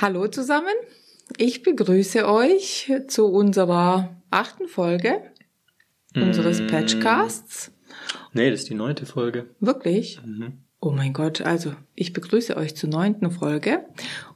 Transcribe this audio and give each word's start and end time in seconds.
Hallo 0.00 0.28
zusammen, 0.28 0.72
ich 1.36 1.62
begrüße 1.62 2.26
euch 2.26 2.90
zu 3.08 3.26
unserer 3.26 4.16
achten 4.30 4.66
Folge 4.66 5.20
unseres 6.14 6.62
Mm. 6.62 6.68
Patchcasts. 6.68 7.70
Nee, 8.32 8.50
das 8.50 8.60
ist 8.60 8.70
die 8.70 8.74
neunte 8.74 9.04
Folge. 9.04 9.50
Wirklich? 9.60 10.18
Mhm. 10.24 10.54
Oh 10.80 10.90
mein 10.90 11.12
Gott, 11.12 11.42
also 11.42 11.74
ich 11.94 12.14
begrüße 12.14 12.56
euch 12.56 12.74
zur 12.76 12.88
neunten 12.88 13.30
Folge 13.30 13.84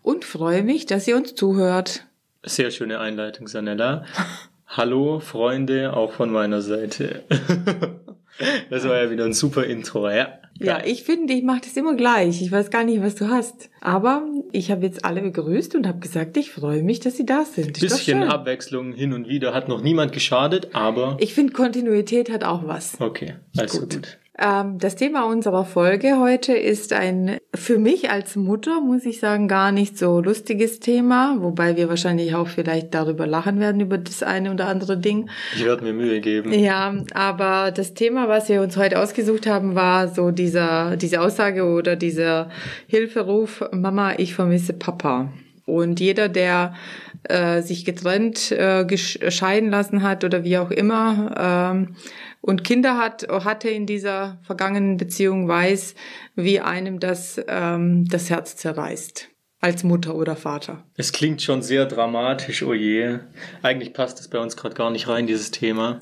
und 0.03 0.27
freue 0.27 0.62
mich, 0.62 0.85
dass 0.85 1.08
ihr 1.08 1.16
uns 1.16 1.35
zuhört. 1.35 2.05
Sehr 2.43 2.71
schöne 2.71 3.01
Einleitung, 3.01 3.49
Sanella. 3.49 4.05
Hallo, 4.67 5.19
Freunde, 5.21 5.96
auch 5.96 6.12
von 6.12 6.31
meiner 6.31 6.61
Seite. 6.61 7.25
das 8.69 8.87
war 8.87 9.03
ja 9.03 9.11
wieder 9.11 9.25
ein 9.25 9.33
super 9.33 9.65
Intro, 9.65 10.11
ja. 10.11 10.41
Ja, 10.59 10.84
ich 10.84 11.02
finde, 11.02 11.32
ich 11.34 11.43
mache 11.43 11.62
das 11.62 11.77
immer 11.77 11.95
gleich. 11.96 12.41
Ich 12.41 12.52
weiß 12.52 12.71
gar 12.71 12.84
nicht, 12.84 13.03
was 13.03 13.16
du 13.16 13.29
hast. 13.29 13.71
Aber 13.80 14.23
ich 14.53 14.71
habe 14.71 14.86
jetzt 14.86 15.04
alle 15.04 15.21
begrüßt 15.21 15.75
und 15.75 15.86
habe 15.86 15.98
gesagt, 15.98 16.36
ich 16.36 16.50
freue 16.53 16.82
mich, 16.82 17.00
dass 17.00 17.16
sie 17.16 17.27
da 17.27 17.45
sind. 17.45 17.77
Doch 17.77 17.80
Bisschen. 17.80 18.22
Abwechslung 18.22 18.93
hin 18.93 19.13
und 19.13 19.29
wieder 19.29 19.53
hat 19.53 19.68
noch 19.68 19.82
niemand 19.82 20.13
geschadet, 20.13 20.75
aber 20.75 21.17
Ich 21.21 21.35
finde, 21.35 21.53
Kontinuität 21.53 22.30
hat 22.30 22.44
auch 22.44 22.67
was. 22.67 23.00
okay, 23.00 23.35
also 23.57 23.80
Gut. 23.80 23.94
gut. 23.94 24.18
Ähm, 24.39 24.79
das 24.79 24.96
Thema 24.96 25.25
unserer 25.27 25.64
Folge 25.64 26.18
heute 26.18 26.55
ist 26.55 26.93
ein 26.93 27.39
für 27.54 27.79
mich 27.79 28.11
als 28.11 28.36
Mutter, 28.36 28.81
muss 28.81 29.04
ich 29.04 29.21
sagen, 29.21 29.49
gar 29.49 29.72
nicht 29.72 29.96
so 29.96 30.21
lustiges 30.21 30.81
Thema, 30.81 31.36
wobei 31.40 31.77
wir 31.77 31.89
wahrscheinlich 31.89 32.34
auch 32.34 32.48
vielleicht 32.48 32.94
darüber 32.94 33.27
lachen 33.27 33.61
werden, 33.61 33.80
über 33.80 33.97
das 33.98 34.22
eine 34.22 34.50
oder 34.50 34.67
andere 34.69 34.97
Ding. 34.98 35.30
Ich 35.55 35.64
werde 35.64 35.84
mir 35.84 35.92
Mühe 35.92 36.20
geben. 36.20 36.53
Ja, 36.53 36.94
aber 37.14 37.70
das 37.70 37.94
Thema, 37.94 38.28
was 38.28 38.48
wir 38.48 38.61
uns 38.61 38.77
heute 38.77 38.98
ausgesucht 39.00 39.47
haben, 39.47 39.75
war 39.75 40.08
so 40.08 40.30
dieser, 40.30 40.97
diese 40.97 41.20
Aussage 41.20 41.64
oder 41.64 41.97
dieser 41.97 42.50
Hilferuf, 42.89 43.64
Mama, 43.72 44.14
ich 44.19 44.34
vermisse 44.34 44.72
Papa. 44.72 45.33
Und 45.66 45.98
jeder, 45.98 46.28
der 46.28 46.75
äh, 47.22 47.62
sich 47.62 47.86
getrennt, 47.86 48.52
äh, 48.52 48.84
gesch- 48.86 49.30
scheiden 49.30 49.70
lassen 49.70 50.02
hat 50.02 50.22
oder 50.22 50.44
wie 50.44 50.58
auch 50.58 50.70
immer 50.70 51.34
ähm, 51.72 51.97
und 52.45 52.62
Kinder 52.62 52.98
hat, 52.98 53.27
hatte 53.28 53.70
in 53.70 53.87
dieser 53.87 54.39
vergangenen 54.42 54.98
Beziehung, 54.98 55.48
weiß, 55.48 55.95
wie 56.34 56.61
einem 56.61 57.00
das 57.00 57.41
ähm, 57.48 58.05
das 58.06 58.28
Herz 58.28 58.56
zerreißt 58.56 59.31
als 59.61 59.83
Mutter 59.83 60.14
oder 60.14 60.37
Vater. 60.37 60.84
Es 60.95 61.12
klingt 61.12 61.41
schon 61.41 61.62
sehr 61.62 61.87
dramatisch, 61.87 62.62
oh 62.62 62.75
je. 62.75 63.20
Eigentlich 63.62 63.95
passt 63.95 64.20
es 64.20 64.28
bei 64.28 64.39
uns 64.39 64.59
gerade 64.59 64.75
gar 64.75 64.91
nicht 64.91 65.09
rein, 65.09 65.27
dieses 65.27 65.53
Thema. 65.53 66.00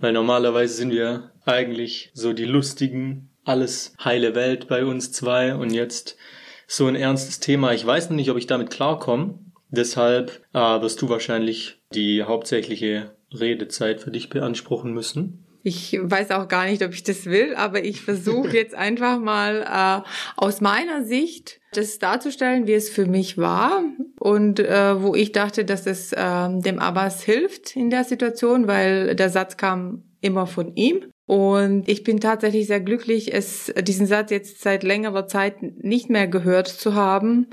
Weil 0.00 0.14
normalerweise 0.14 0.72
sind 0.72 0.92
wir 0.92 1.30
eigentlich 1.44 2.10
so 2.14 2.32
die 2.32 2.46
lustigen, 2.46 3.28
alles 3.44 3.94
heile 4.02 4.34
Welt 4.34 4.68
bei 4.68 4.86
uns 4.86 5.12
zwei 5.12 5.54
und 5.54 5.74
jetzt 5.74 6.16
so 6.66 6.86
ein 6.86 6.96
ernstes 6.96 7.38
Thema. 7.38 7.74
Ich 7.74 7.84
weiß 7.84 8.08
noch 8.08 8.16
nicht, 8.16 8.30
ob 8.30 8.38
ich 8.38 8.46
damit 8.46 8.70
klarkomme. 8.70 9.40
Deshalb 9.68 10.42
äh, 10.54 10.58
wirst 10.58 11.02
du 11.02 11.10
wahrscheinlich 11.10 11.82
die 11.92 12.22
hauptsächliche 12.22 13.14
Redezeit 13.30 14.00
für 14.00 14.10
dich 14.10 14.30
beanspruchen 14.30 14.94
müssen. 14.94 15.41
Ich 15.62 15.98
weiß 16.00 16.30
auch 16.32 16.48
gar 16.48 16.66
nicht, 16.66 16.82
ob 16.82 16.92
ich 16.92 17.02
das 17.02 17.26
will, 17.26 17.54
aber 17.54 17.84
ich 17.84 18.00
versuche 18.00 18.48
jetzt 18.56 18.74
einfach 18.74 19.18
mal 19.20 19.62
äh, 19.62 20.08
aus 20.36 20.60
meiner 20.60 21.04
Sicht 21.04 21.60
das 21.72 21.98
darzustellen, 21.98 22.66
wie 22.66 22.74
es 22.74 22.90
für 22.90 23.06
mich 23.06 23.38
war 23.38 23.82
und 24.18 24.60
äh, 24.60 25.02
wo 25.02 25.14
ich 25.14 25.32
dachte, 25.32 25.64
dass 25.64 25.86
es 25.86 26.12
ähm, 26.16 26.60
dem 26.60 26.78
Abbas 26.78 27.22
hilft 27.22 27.76
in 27.76 27.90
der 27.90 28.04
Situation, 28.04 28.66
weil 28.66 29.14
der 29.14 29.30
Satz 29.30 29.56
kam 29.56 30.02
immer 30.20 30.46
von 30.46 30.74
ihm. 30.74 31.06
Und 31.26 31.88
ich 31.88 32.04
bin 32.04 32.20
tatsächlich 32.20 32.66
sehr 32.66 32.80
glücklich, 32.80 33.32
es, 33.32 33.72
diesen 33.82 34.06
Satz 34.06 34.30
jetzt 34.30 34.60
seit 34.60 34.82
längerer 34.82 35.26
Zeit 35.28 35.62
nicht 35.62 36.10
mehr 36.10 36.26
gehört 36.26 36.68
zu 36.68 36.94
haben. 36.94 37.46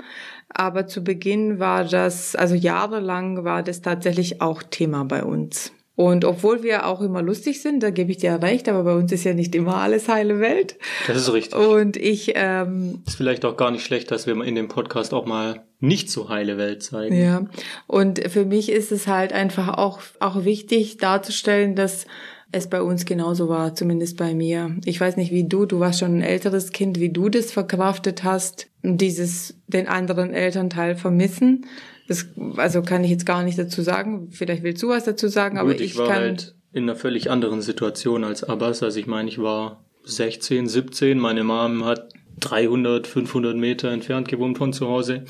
Aber 0.48 0.86
zu 0.86 1.02
Beginn 1.02 1.60
war 1.60 1.84
das, 1.84 2.34
also 2.34 2.54
jahrelang 2.54 3.44
war 3.44 3.62
das 3.62 3.82
tatsächlich 3.82 4.42
auch 4.42 4.62
Thema 4.62 5.04
bei 5.04 5.22
uns. 5.22 5.72
Und 6.00 6.24
obwohl 6.24 6.62
wir 6.62 6.86
auch 6.86 7.02
immer 7.02 7.20
lustig 7.20 7.60
sind, 7.60 7.82
da 7.82 7.90
gebe 7.90 8.10
ich 8.10 8.16
dir 8.16 8.40
recht, 8.40 8.70
aber 8.70 8.84
bei 8.84 8.94
uns 8.94 9.12
ist 9.12 9.24
ja 9.24 9.34
nicht 9.34 9.54
immer 9.54 9.74
alles 9.76 10.08
heile 10.08 10.40
Welt. 10.40 10.76
Das 11.06 11.18
ist 11.18 11.30
richtig. 11.30 11.58
Und 11.60 11.98
ich, 11.98 12.32
ähm, 12.36 13.02
Ist 13.06 13.18
vielleicht 13.18 13.44
auch 13.44 13.58
gar 13.58 13.70
nicht 13.70 13.84
schlecht, 13.84 14.10
dass 14.10 14.26
wir 14.26 14.34
in 14.42 14.54
dem 14.54 14.68
Podcast 14.68 15.12
auch 15.12 15.26
mal 15.26 15.60
nicht 15.78 16.10
so 16.10 16.30
heile 16.30 16.56
Welt 16.56 16.82
zeigen. 16.82 17.14
ja, 17.14 17.44
und 17.86 18.18
für 18.30 18.46
mich 18.46 18.72
ist 18.72 18.92
es 18.92 19.08
halt 19.08 19.34
einfach 19.34 19.76
auch, 19.76 20.00
auch 20.20 20.46
wichtig 20.46 20.96
darzustellen, 20.96 21.76
dass 21.76 22.06
es 22.50 22.70
bei 22.70 22.80
uns 22.80 23.04
genauso 23.04 23.50
war, 23.50 23.74
zumindest 23.74 24.16
bei 24.16 24.34
mir. 24.34 24.74
Ich 24.86 24.98
weiß 25.02 25.18
nicht, 25.18 25.32
wie 25.32 25.46
du, 25.46 25.66
du 25.66 25.80
warst 25.80 25.98
schon 25.98 26.16
ein 26.16 26.22
älteres 26.22 26.72
Kind, 26.72 26.98
wie 26.98 27.10
du 27.10 27.28
das 27.28 27.52
verkraftet 27.52 28.24
hast, 28.24 28.69
dieses 28.82 29.60
den 29.66 29.88
anderen 29.88 30.32
Elternteil 30.32 30.96
vermissen. 30.96 31.66
Das, 32.08 32.26
also 32.56 32.82
kann 32.82 33.04
ich 33.04 33.10
jetzt 33.10 33.26
gar 33.26 33.42
nicht 33.42 33.58
dazu 33.58 33.82
sagen. 33.82 34.28
Vielleicht 34.30 34.62
willst 34.62 34.82
du 34.82 34.88
was 34.88 35.04
dazu 35.04 35.28
sagen, 35.28 35.58
aber 35.58 35.72
Gut, 35.72 35.80
ich, 35.80 35.92
ich 35.92 35.98
war 35.98 36.08
kann. 36.08 36.16
halt 36.16 36.54
in 36.72 36.84
einer 36.84 36.96
völlig 36.96 37.30
anderen 37.30 37.62
Situation 37.62 38.24
als 38.24 38.44
Abbas. 38.44 38.82
Also 38.82 38.98
ich 38.98 39.06
meine, 39.06 39.28
ich 39.28 39.38
war 39.38 39.84
16, 40.04 40.68
17. 40.68 41.18
Meine 41.18 41.44
Mom 41.44 41.84
hat 41.84 42.12
300, 42.40 43.06
500 43.06 43.56
Meter 43.56 43.90
entfernt 43.90 44.28
gewohnt 44.28 44.58
von 44.58 44.72
zu 44.72 44.88
Hause. 44.88 45.24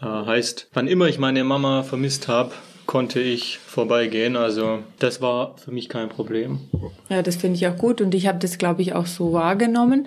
Äh, 0.00 0.06
heißt, 0.06 0.68
wann 0.72 0.88
immer 0.88 1.06
ich 1.08 1.18
meine 1.18 1.44
Mama 1.44 1.82
vermisst 1.82 2.28
habe, 2.28 2.52
konnte 2.92 3.20
ich 3.20 3.56
vorbeigehen. 3.56 4.36
Also 4.36 4.80
das 4.98 5.22
war 5.22 5.56
für 5.56 5.70
mich 5.70 5.88
kein 5.88 6.10
Problem. 6.10 6.60
Ja, 7.08 7.22
das 7.22 7.36
finde 7.36 7.56
ich 7.56 7.66
auch 7.66 7.78
gut 7.78 8.02
und 8.02 8.14
ich 8.14 8.26
habe 8.26 8.38
das, 8.38 8.58
glaube 8.58 8.82
ich, 8.82 8.92
auch 8.92 9.06
so 9.06 9.32
wahrgenommen. 9.32 10.06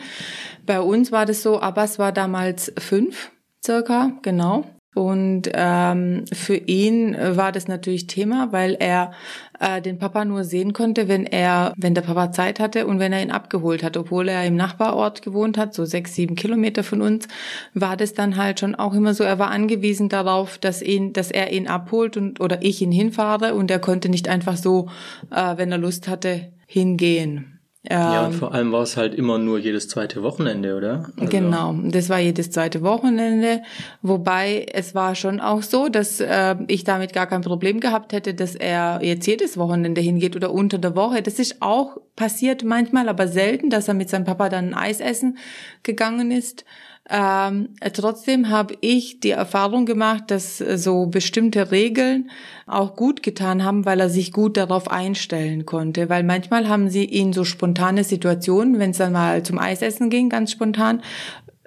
Bei 0.68 0.80
uns 0.80 1.12
war 1.12 1.26
das 1.26 1.42
so, 1.42 1.60
Abbas 1.60 1.98
war 1.98 2.12
damals 2.12 2.72
fünf 2.78 3.32
circa, 3.66 4.12
genau. 4.22 4.66
Und 4.96 5.50
ähm, 5.54 6.24
für 6.32 6.56
ihn 6.56 7.18
war 7.20 7.52
das 7.52 7.68
natürlich 7.68 8.08
Thema, 8.08 8.54
weil 8.54 8.78
er 8.80 9.12
äh, 9.60 9.82
den 9.82 10.00
Papa 10.00 10.24
nur 10.24 10.46
sehen 10.46 10.72
konnte, 10.72 11.10
wenn 11.10 11.26
er, 11.26 11.74
wenn 11.76 11.94
der 11.94 12.02
Papa 12.02 12.32
Zeit 12.32 12.62
hatte 12.62 12.88
und 12.88 12.98
wenn 12.98 13.12
er 13.12 13.22
ihn 13.22 13.30
abgeholt 13.30 13.84
hat. 13.84 13.98
Obwohl 13.98 14.30
er 14.30 14.46
im 14.46 14.56
Nachbarort 14.56 15.22
gewohnt 15.22 15.58
hat, 15.58 15.74
so 15.74 15.84
sechs, 15.84 16.16
sieben 16.16 16.36
Kilometer 16.36 16.82
von 16.82 17.02
uns, 17.02 17.28
war 17.74 17.98
das 17.98 18.14
dann 18.14 18.38
halt 18.38 18.62
schon 18.62 18.74
auch 18.74 18.94
immer 18.94 19.14
so. 19.14 19.26
Er 19.26 19.38
war 19.38 19.52
angewiesen 19.52 20.08
darauf, 20.08 20.58
dass 20.58 20.82
ihn, 20.82 21.12
dass 21.12 21.30
er 21.30 21.52
ihn 21.52 21.68
abholt 21.68 22.16
und 22.16 22.40
oder 22.40 22.64
ich 22.64 22.82
ihn 22.82 22.94
hinfahre 22.94 23.54
und 23.54 23.70
er 23.70 23.80
konnte 23.80 24.08
nicht 24.08 24.30
einfach 24.30 24.56
so, 24.56 24.88
äh, 25.30 25.58
wenn 25.58 25.74
er 25.74 25.78
Lust 25.78 26.08
hatte, 26.08 26.54
hingehen. 26.68 27.55
Ja, 27.90 28.26
und 28.26 28.34
vor 28.34 28.54
allem 28.54 28.72
war 28.72 28.82
es 28.82 28.98
halt 28.98 29.14
immer 29.14 29.38
nur 29.38 29.60
jedes 29.60 29.88
zweite 29.88 30.24
Wochenende, 30.24 30.76
oder? 30.76 31.12
Also, 31.18 31.30
Genau, 31.30 31.76
das 31.84 32.10
war 32.10 32.20
jedes 32.20 32.52
zweite 32.52 32.82
Wochenende, 32.82 33.62
wobei 34.02 34.66
es 34.74 34.96
war 34.96 35.16
schon 35.16 35.40
auch 35.40 35.62
so, 35.62 35.90
dass 35.90 36.20
äh, 36.20 36.56
ich 36.68 36.84
damit 36.84 37.14
gar 37.14 37.28
kein 37.28 37.42
Problem 37.42 37.80
gehabt 37.80 38.14
hätte, 38.14 38.34
dass 38.34 38.56
er 38.56 39.00
jetzt 39.04 39.28
jedes 39.28 39.58
Wochenende 39.58 40.02
hingeht 40.02 40.36
oder 40.36 40.52
unter 40.52 40.78
der 40.78 40.96
Woche. 40.96 41.22
Das 41.22 41.40
ist 41.40 41.62
auch 41.62 41.98
passiert 42.16 42.64
manchmal, 42.64 43.10
aber 43.10 43.28
selten, 43.28 43.70
dass 43.70 43.88
er 43.88 43.94
mit 43.94 44.10
seinem 44.10 44.26
Papa 44.26 44.50
dann 44.50 44.70
ein 44.70 44.74
Eis 44.74 45.00
essen 45.00 45.38
gegangen 45.84 46.32
ist. 46.32 46.66
Ähm, 47.08 47.70
trotzdem 47.94 48.50
habe 48.50 48.76
ich 48.82 49.20
die 49.20 49.30
Erfahrung 49.30 49.86
gemacht, 49.86 50.24
dass 50.28 50.60
äh, 50.60 50.78
so 50.78 51.06
bestimmte 51.06 51.70
Regeln 51.70 52.32
auch 52.66 52.96
gut 52.96 53.22
getan 53.22 53.64
haben, 53.64 53.86
weil 53.86 54.00
er 54.00 54.10
sich 54.10 54.32
gut 54.32 54.58
darauf 54.58 54.90
einstellen 54.90 55.68
konnte. 55.68 56.10
Weil 56.10 56.24
manchmal 56.24 56.68
haben 56.68 56.90
sie 56.90 57.06
ihn 57.06 57.32
so 57.32 57.44
spontane 57.44 58.04
Situationen, 58.04 58.80
wenn 58.80 58.90
es 58.90 58.98
dann 58.98 59.14
mal 59.14 59.44
zum 59.44 59.60
Eisessen 59.60 60.10
ging, 60.10 60.30
ganz 60.30 60.52
spontan, 60.52 61.04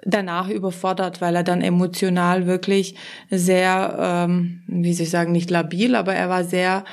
danach 0.03 0.49
überfordert, 0.49 1.21
weil 1.21 1.35
er 1.35 1.43
dann 1.43 1.61
emotional 1.61 2.45
wirklich 2.45 2.95
sehr, 3.29 4.27
ähm, 4.27 4.63
wie 4.67 4.93
soll 4.93 5.03
ich 5.03 5.09
sagen, 5.09 5.31
nicht 5.31 5.49
labil, 5.49 5.95
aber 5.95 6.13
er 6.13 6.29
war 6.29 6.43
sehr 6.43 6.85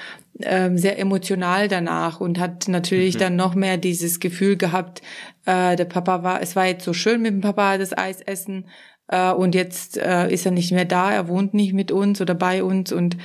ähm, 0.43 0.77
sehr 0.77 0.99
emotional 0.99 1.69
danach 1.69 2.21
und 2.21 2.39
hat 2.39 2.69
natürlich 2.69 3.17
dann 3.17 3.37
noch 3.37 3.55
mehr 3.55 3.79
dieses 3.79 4.21
Gefühl 4.21 4.57
gehabt, 4.57 5.01
äh, 5.47 5.77
der 5.77 5.87
Papa 5.87 6.23
war, 6.23 6.43
es 6.43 6.57
war 6.57 6.67
jetzt 6.67 6.85
so 6.85 6.93
schön 6.93 7.23
mit 7.23 7.33
dem 7.33 7.41
Papa 7.41 7.79
das 7.79 7.97
Eis 7.97 8.21
essen 8.21 8.67
äh, 9.09 9.33
und 9.33 9.55
jetzt 9.55 9.97
äh, 9.97 10.31
ist 10.31 10.45
er 10.45 10.53
nicht 10.53 10.73
mehr 10.73 10.85
da, 10.85 11.11
er 11.13 11.29
wohnt 11.29 11.55
nicht 11.55 11.73
mit 11.73 11.91
uns 11.91 12.21
oder 12.21 12.35
bei 12.35 12.63
uns 12.63 12.93
und 12.93 13.17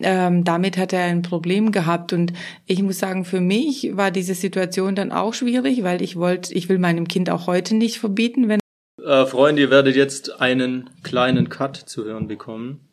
ähm, 0.00 0.44
damit 0.44 0.76
hat 0.76 0.92
er 0.92 1.04
ein 1.04 1.22
Problem 1.22 1.70
gehabt. 1.70 2.12
Und 2.12 2.32
ich 2.66 2.82
muss 2.82 2.98
sagen, 2.98 3.24
für 3.24 3.40
mich 3.40 3.96
war 3.96 4.10
diese 4.10 4.34
Situation 4.34 4.96
dann 4.96 5.12
auch 5.12 5.34
schwierig, 5.34 5.84
weil 5.84 6.02
ich 6.02 6.16
wollte, 6.16 6.52
ich 6.52 6.68
will 6.68 6.78
meinem 6.78 7.06
Kind 7.06 7.30
auch 7.30 7.46
heute 7.46 7.76
nicht 7.76 7.98
verbieten, 7.98 8.48
wenn 8.48 8.58
Äh, 9.04 9.26
Freunde, 9.26 9.60
ihr 9.60 9.70
werdet 9.70 9.96
jetzt 9.96 10.40
einen 10.40 10.88
kleinen 11.02 11.50
Cut 11.50 11.76
zu 11.76 12.06
hören 12.06 12.26
bekommen. 12.26 12.88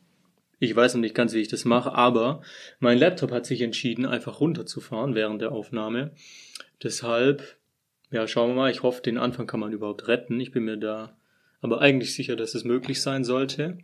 Ich 0.60 0.76
weiß 0.76 0.96
noch 0.96 1.02
nicht 1.02 1.16
ganz, 1.16 1.34
wie 1.34 1.40
ich 1.40 1.48
das 1.48 1.64
mache, 1.64 1.94
aber 1.94 2.42
mein 2.80 2.98
Laptop 2.98 3.32
hat 3.32 3.46
sich 3.46 3.62
entschieden, 3.62 4.06
einfach 4.06 4.42
runterzufahren 4.42 5.16
während 5.16 5.42
der 5.42 5.54
Aufnahme. 5.54 6.12
Deshalb, 6.84 7.56
ja, 8.12 8.28
schauen 8.28 8.50
wir 8.50 8.56
mal. 8.56 8.72
Ich 8.72 8.84
hoffe, 8.84 9.02
den 9.02 9.18
Anfang 9.18 9.48
kann 9.48 9.62
man 9.62 9.72
überhaupt 9.72 10.10
retten. 10.10 10.38
Ich 10.42 10.52
bin 10.52 10.66
mir 10.66 10.76
da 10.76 11.16
aber 11.62 11.80
eigentlich 11.80 12.14
sicher, 12.14 12.36
dass 12.36 12.56
es 12.56 12.66
möglich 12.66 13.02
sein 13.02 13.24
sollte. 13.24 13.78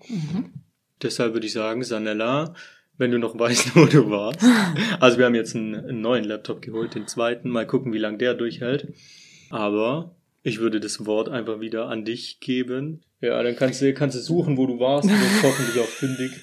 Deshalb 1.01 1.33
würde 1.33 1.47
ich 1.47 1.53
sagen, 1.53 1.83
Sanella, 1.83 2.53
wenn 2.97 3.11
du 3.11 3.19
noch 3.19 3.39
weißt, 3.39 3.73
wo 3.75 3.85
du 3.85 4.09
warst. 4.09 4.41
Also 4.99 5.17
wir 5.17 5.25
haben 5.25 5.35
jetzt 5.35 5.55
einen, 5.55 5.75
einen 5.75 6.01
neuen 6.01 6.25
Laptop 6.25 6.61
geholt, 6.61 6.93
den 6.93 7.07
zweiten. 7.07 7.49
Mal 7.49 7.65
gucken, 7.65 7.93
wie 7.93 7.99
lange 7.99 8.17
der 8.17 8.33
durchhält. 8.33 8.93
Aber 9.49 10.13
ich 10.47 10.59
würde 10.59 10.79
das 10.79 11.05
Wort 11.05 11.27
einfach 11.27 11.59
wieder 11.59 11.89
an 11.89 12.05
dich 12.05 12.39
geben. 12.39 13.01
Ja, 13.19 13.43
dann 13.43 13.57
kannst 13.57 13.81
du, 13.81 13.93
kannst 13.93 14.15
du 14.15 14.21
suchen, 14.21 14.55
wo 14.55 14.65
du 14.65 14.79
warst. 14.79 15.09
Du 15.09 15.13
bist 15.13 15.43
hoffentlich 15.43 15.79
auch 15.83 15.87
fündig. 15.89 16.31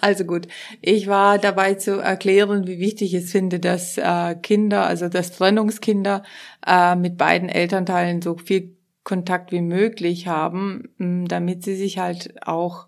Also 0.00 0.24
gut, 0.24 0.48
ich 0.82 1.06
war 1.06 1.38
dabei 1.38 1.74
zu 1.74 1.98
erklären, 1.98 2.66
wie 2.66 2.78
wichtig 2.78 3.14
ich 3.14 3.24
es 3.24 3.30
finde, 3.32 3.58
dass 3.58 3.96
äh, 3.96 4.34
Kinder, 4.34 4.84
also 4.84 5.08
dass 5.08 5.32
Trennungskinder 5.32 6.24
äh, 6.66 6.94
mit 6.94 7.16
beiden 7.16 7.48
Elternteilen 7.48 8.20
so 8.20 8.36
viel 8.36 8.76
Kontakt 9.02 9.50
wie 9.50 9.62
möglich 9.62 10.26
haben, 10.26 10.90
mh, 10.98 11.28
damit 11.28 11.62
sie 11.62 11.74
sich 11.74 11.98
halt 11.98 12.34
auch, 12.46 12.86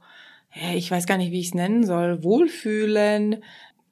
ich 0.75 0.91
weiß 0.91 1.07
gar 1.07 1.17
nicht, 1.17 1.33
wie 1.33 1.41
ich 1.41 1.49
es 1.49 1.55
nennen 1.55 1.87
soll, 1.87 2.23
wohlfühlen, 2.23 3.43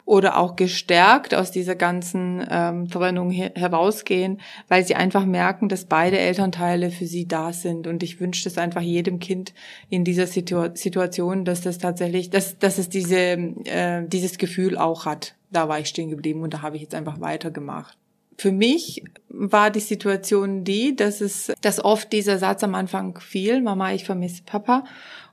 oder 0.07 0.39
auch 0.39 0.57
gestärkt 0.57 1.35
aus 1.35 1.51
dieser 1.51 1.77
ganzen 1.77 2.47
ähm, 2.51 2.89
Trennung 2.89 3.31
herausgehen, 3.31 4.41
weil 4.69 4.85
sie 4.85 4.95
einfach 4.95 5.25
merken, 5.25 5.69
dass 5.69 5.87
beide 5.87 6.19
Elternteile 6.19 6.91
für 6.91 7.07
sie 7.07 7.27
da 7.27 7.53
sind. 7.53 7.87
Und 7.87 8.03
ich 8.03 8.21
wünsche 8.21 8.49
es 8.49 8.59
einfach 8.59 8.83
jedem 8.83 9.19
Kind 9.19 9.55
in 9.89 10.05
dieser 10.05 10.27
Situ 10.27 10.69
Situation, 10.75 11.45
dass 11.45 11.63
das 11.63 11.79
tatsächlich, 11.79 12.29
dass, 12.29 12.59
dass 12.59 12.79
es 12.79 12.91
diese, 12.91 13.17
äh, 13.17 14.07
dieses 14.07 14.37
Gefühl 14.37 14.77
auch 14.77 15.07
hat. 15.07 15.35
Da 15.51 15.69
war 15.69 15.79
ich 15.79 15.89
stehen 15.89 16.11
geblieben 16.11 16.43
und 16.43 16.53
da 16.53 16.63
habe 16.63 16.77
ich 16.77 16.83
jetzt 16.83 16.95
einfach 16.95 17.21
weitergemacht. 17.21 17.97
Für 18.37 18.53
mich 18.53 19.05
war 19.29 19.71
die 19.71 19.81
Situation 19.81 20.65
die, 20.65 20.97
dass 20.97 21.21
es, 21.21 21.53
dass 21.61 21.83
oft 21.83 22.13
dieser 22.13 22.39
Satz 22.39 22.65
am 22.65 22.75
Anfang 22.75 23.19
fiel, 23.21 23.63
Mama, 23.63 23.93
ich 23.93 24.05
vermisse 24.05 24.43
Papa. 24.45 24.85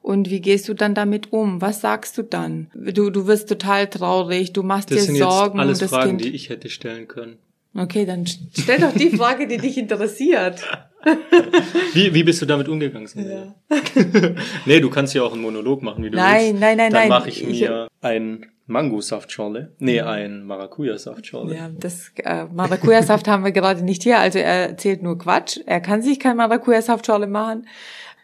Und 0.02 0.30
wie 0.30 0.42
gehst 0.42 0.68
du 0.68 0.74
dann 0.74 0.96
damit 0.96 1.32
um? 1.32 1.62
Was 1.62 1.82
sagst 1.82 2.18
du 2.18 2.24
dann? 2.24 2.72
Du, 2.74 3.12
du 3.12 3.28
wirst 3.28 3.48
total 3.50 3.88
traurig, 3.88 4.52
du 4.52 4.64
machst 4.64 4.90
das 4.90 4.98
dir 4.98 5.04
sind 5.04 5.18
Sorgen. 5.18 5.58
Jetzt 5.60 5.66
alles 5.68 5.80
das 5.80 5.90
Fragen, 5.92 6.10
kind 6.18 6.24
die 6.24 6.30
ich 6.36 6.50
hätte 6.50 6.70
stellen 6.70 7.08
können. 7.08 7.38
Okay, 7.76 8.06
dann 8.06 8.26
stell 8.28 8.80
doch 8.80 8.94
die 8.94 9.12
Frage, 9.12 9.48
die 9.48 9.58
dich 9.58 9.78
interessiert. 9.78 10.62
Wie, 11.94 12.14
wie 12.14 12.24
bist 12.24 12.40
du 12.42 12.46
damit 12.46 12.68
umgegangen? 12.68 13.08
Ja. 13.16 13.56
nee, 14.66 14.80
du 14.80 14.90
kannst 14.92 15.16
ja 15.16 15.24
auch 15.24 15.34
einen 15.34 15.42
Monolog 15.42 15.82
machen, 15.82 16.04
wie 16.04 16.12
du 16.12 16.18
Nein, 16.18 16.40
willst. 16.50 16.60
nein, 16.62 16.78
nein, 16.78 16.92
Dann 16.92 17.02
nein. 17.02 17.10
mache 17.10 17.30
ich 17.30 17.42
Ich- 17.42 17.62
mir 17.62 17.88
ein 18.02 18.46
Mangosaftschorle. 18.68 19.72
Nee, 19.80 20.02
ein 20.02 20.44
Maracuja-Saftschorle. 20.46 21.56
Ja, 21.56 21.70
das 21.80 22.12
äh, 22.18 22.46
Maracuja-Saft 22.46 23.28
haben 23.30 23.44
wir 23.44 23.52
gerade 23.52 23.84
nicht 23.84 24.04
hier, 24.04 24.20
also 24.20 24.38
er 24.40 24.70
erzählt 24.70 25.02
nur 25.02 25.18
Quatsch. 25.18 25.58
Er 25.66 25.82
kann 25.82 26.02
sich 26.04 26.20
kein 26.20 26.38
Maracuja-Saftschorle 26.38 27.26
machen. 27.28 27.68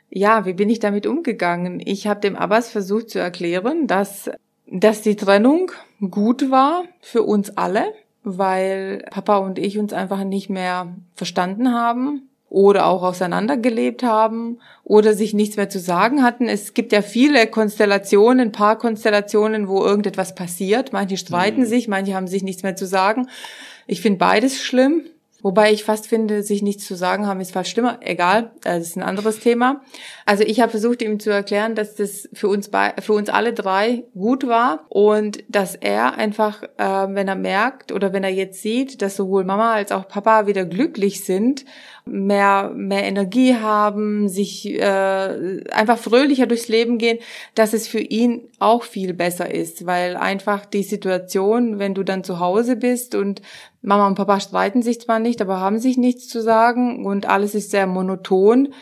Ja, 0.10 0.46
wie 0.46 0.54
bin 0.54 0.70
ich 0.70 0.80
damit 0.80 1.06
umgegangen? 1.06 1.82
Ich 1.84 2.08
habe 2.08 2.22
dem 2.22 2.36
Abbas 2.36 2.70
versucht 2.70 3.10
zu 3.10 3.20
erklären, 3.20 3.88
dass, 3.88 4.30
dass 4.66 5.02
die 5.02 5.16
Trennung 5.16 5.72
gut 6.12 6.50
war 6.50 6.84
für 7.02 7.24
uns 7.24 7.56
alle, 7.58 7.86
weil 8.24 9.06
Papa 9.12 9.38
und 9.38 9.60
ich 9.60 9.78
uns 9.78 9.94
einfach 9.94 10.24
nicht 10.24 10.50
mehr 10.50 10.96
verstanden 11.14 11.74
haben 11.74 12.30
oder 12.50 12.86
auch 12.86 13.04
auseinandergelebt 13.04 14.04
haben 14.04 14.60
oder 14.86 15.14
sich 15.14 15.34
nichts 15.34 15.58
mehr 15.58 15.70
zu 15.70 15.80
sagen 15.80 16.24
hatten. 16.24 16.48
Es 16.48 16.74
gibt 16.74 16.94
ja 16.94 17.02
viele 17.02 17.46
Konstellationen, 17.48 18.54
Paarkonstellationen, 18.54 19.68
wo 19.68 19.84
irgendetwas 19.84 20.34
passiert. 20.36 20.94
Manche 20.94 21.18
streiten 21.18 21.62
Mhm. 21.62 21.66
sich, 21.66 21.88
manche 21.90 22.16
haben 22.16 22.28
sich 22.28 22.44
nichts 22.44 22.64
mehr 22.64 22.78
zu 22.78 22.88
sagen. 22.88 23.28
Ich 23.86 24.02
finde 24.02 24.20
beides 24.20 24.62
schlimm. 24.64 25.04
Wobei 25.44 25.72
ich 25.72 25.84
fast 25.84 26.08
finde, 26.08 26.42
sich 26.42 26.64
nichts 26.64 26.86
zu 26.86 26.96
sagen 26.96 27.28
haben 27.28 27.40
ist 27.40 27.52
fast 27.52 27.70
schlimmer. 27.70 28.00
Egal, 28.02 28.52
das 28.64 28.82
ist 28.82 28.98
ein 28.98 29.04
anderes 29.04 29.40
Thema. 29.40 29.82
Also 30.26 30.44
ich 30.44 30.62
habe 30.62 30.72
versucht, 30.72 31.04
ihm 31.04 31.20
zu 31.20 31.30
erklären, 31.30 31.76
dass 31.76 31.94
das 31.96 32.28
für 32.34 32.48
uns 32.48 32.70
bei, 32.70 32.96
für 33.00 33.14
uns 33.14 33.30
alle 33.30 33.54
drei 33.54 34.04
gut 34.16 34.48
war 34.48 34.86
und 34.90 35.44
dass 35.48 35.76
er 35.76 36.16
einfach, 36.16 36.64
äh, 36.64 37.08
wenn 37.10 37.28
er 37.28 37.36
merkt 37.36 37.92
oder 37.92 38.14
wenn 38.14 38.24
er 38.24 38.32
jetzt 38.32 38.64
sieht, 38.64 39.02
dass 39.04 39.16
sowohl 39.16 39.44
Mama 39.44 39.74
als 39.74 39.92
auch 39.92 40.08
Papa 40.08 40.48
wieder 40.48 40.66
glücklich 40.66 41.24
sind, 41.24 41.66
mehr 42.08 42.72
mehr 42.76 43.04
Energie 43.04 43.56
haben, 43.56 44.30
sich 44.30 44.68
äh, 44.68 45.64
einfach 45.72 45.98
fröhlicher 45.98 46.48
durchs 46.48 46.68
Leben 46.68 46.98
gehen, 46.98 47.20
dass 47.56 47.74
es 47.74 47.88
für 47.88 48.00
ihn 48.00 48.50
auch 48.60 48.84
viel 48.84 49.14
besser 49.14 49.54
ist, 49.54 49.86
weil 49.86 50.18
einfach 50.18 50.66
die 50.66 50.84
Situation, 50.84 51.80
wenn 51.80 51.94
du 51.94 52.04
dann 52.04 52.24
zu 52.24 52.40
Hause 52.40 52.76
bist 52.76 53.16
und 53.16 53.42
Mama 53.82 54.08
und 54.08 54.16
Papa 54.16 54.40
streiten 54.40 54.82
sich 54.82 55.02
zwar 55.02 55.20
nicht, 55.20 55.42
aber 55.42 55.60
haben 55.60 55.80
sich 55.80 55.98
nichts 55.98 56.28
zu 56.28 56.42
sagen 56.42 57.06
und 57.06 57.28
alles 57.28 57.56
ist 57.56 57.72
sehr 57.72 57.88
monoton, 57.88 58.74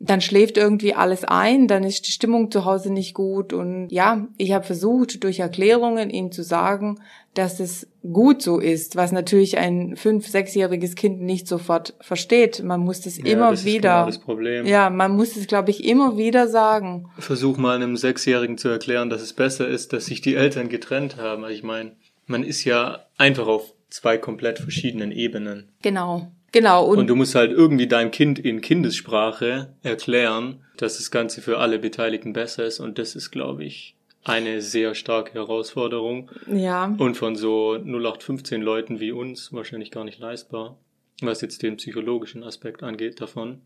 dann 0.00 0.20
schläft 0.20 0.56
irgendwie 0.56 0.94
alles 0.94 1.24
ein, 1.24 1.66
dann 1.66 1.82
ist 1.82 2.06
die 2.06 2.12
Stimmung 2.12 2.50
zu 2.52 2.64
Hause 2.64 2.92
nicht 2.92 3.14
gut 3.14 3.52
und 3.52 3.88
ja, 3.90 4.26
ich 4.36 4.52
habe 4.52 4.64
versucht 4.64 5.24
durch 5.24 5.40
Erklärungen 5.40 6.08
ihm 6.10 6.30
zu 6.30 6.42
sagen, 6.44 7.00
dass 7.34 7.58
es 7.60 7.88
gut 8.12 8.40
so 8.42 8.58
ist, 8.58 8.94
was 8.96 9.10
natürlich 9.12 9.58
ein 9.58 9.96
fünf, 9.96 10.26
sechsjähriges 10.28 10.94
Kind 10.94 11.20
nicht 11.20 11.46
sofort 11.48 11.94
versteht. 12.00 12.62
Man 12.62 12.80
muss 12.80 13.00
das 13.00 13.18
Ja, 13.18 13.24
immer 13.26 13.50
das 13.50 13.60
ist 13.60 13.66
wieder, 13.66 13.80
genau 13.94 14.06
das 14.06 14.18
Problem. 14.18 14.66
ja, 14.66 14.88
man 14.90 15.16
muss 15.16 15.36
es, 15.36 15.46
glaube 15.46 15.70
ich, 15.70 15.84
immer 15.84 16.16
wieder 16.16 16.48
sagen. 16.48 17.10
Versuch 17.18 17.56
mal 17.58 17.74
einem 17.76 17.96
Sechsjährigen 17.96 18.56
zu 18.56 18.68
erklären, 18.68 19.10
dass 19.10 19.20
es 19.22 19.32
besser 19.32 19.68
ist, 19.68 19.92
dass 19.92 20.06
sich 20.06 20.20
die 20.20 20.34
Eltern 20.36 20.68
getrennt 20.68 21.16
haben. 21.16 21.44
Also 21.44 21.54
Ich 21.54 21.62
meine, 21.64 21.92
man 22.26 22.44
ist 22.44 22.64
ja 22.64 23.00
einfach 23.16 23.46
auf 23.46 23.72
zwei 23.90 24.16
komplett 24.18 24.58
verschiedenen 24.58 25.12
Ebenen. 25.12 25.70
Genau, 25.82 26.30
genau 26.52 26.84
und, 26.84 26.98
Und 26.98 27.06
du 27.06 27.16
musst 27.16 27.34
halt 27.34 27.52
irgendwie 27.52 27.86
deinem 27.86 28.10
Kind 28.10 28.38
in 28.38 28.60
Kindessprache 28.60 29.74
erklären, 29.82 30.64
dass 30.76 30.96
das 30.98 31.10
Ganze 31.10 31.40
für 31.42 31.58
alle 31.58 31.78
Beteiligten 31.78 32.32
besser 32.32 32.64
ist. 32.64 32.80
Und 32.80 32.98
das 32.98 33.14
ist, 33.16 33.30
glaube 33.30 33.64
ich, 33.64 33.96
eine 34.24 34.60
sehr 34.60 34.94
starke 34.94 35.34
Herausforderung. 35.34 36.30
ja, 36.46 36.94
Und 36.98 37.16
von 37.16 37.36
so 37.36 37.74
0815 37.74 38.60
Leuten 38.62 39.00
wie 39.00 39.12
uns 39.12 39.52
wahrscheinlich 39.52 39.90
gar 39.90 40.04
nicht 40.04 40.18
leistbar, 40.18 40.78
was 41.22 41.40
jetzt 41.40 41.62
den 41.62 41.76
psychologischen 41.76 42.44
Aspekt 42.44 42.82
angeht 42.82 43.20
davon. 43.20 43.62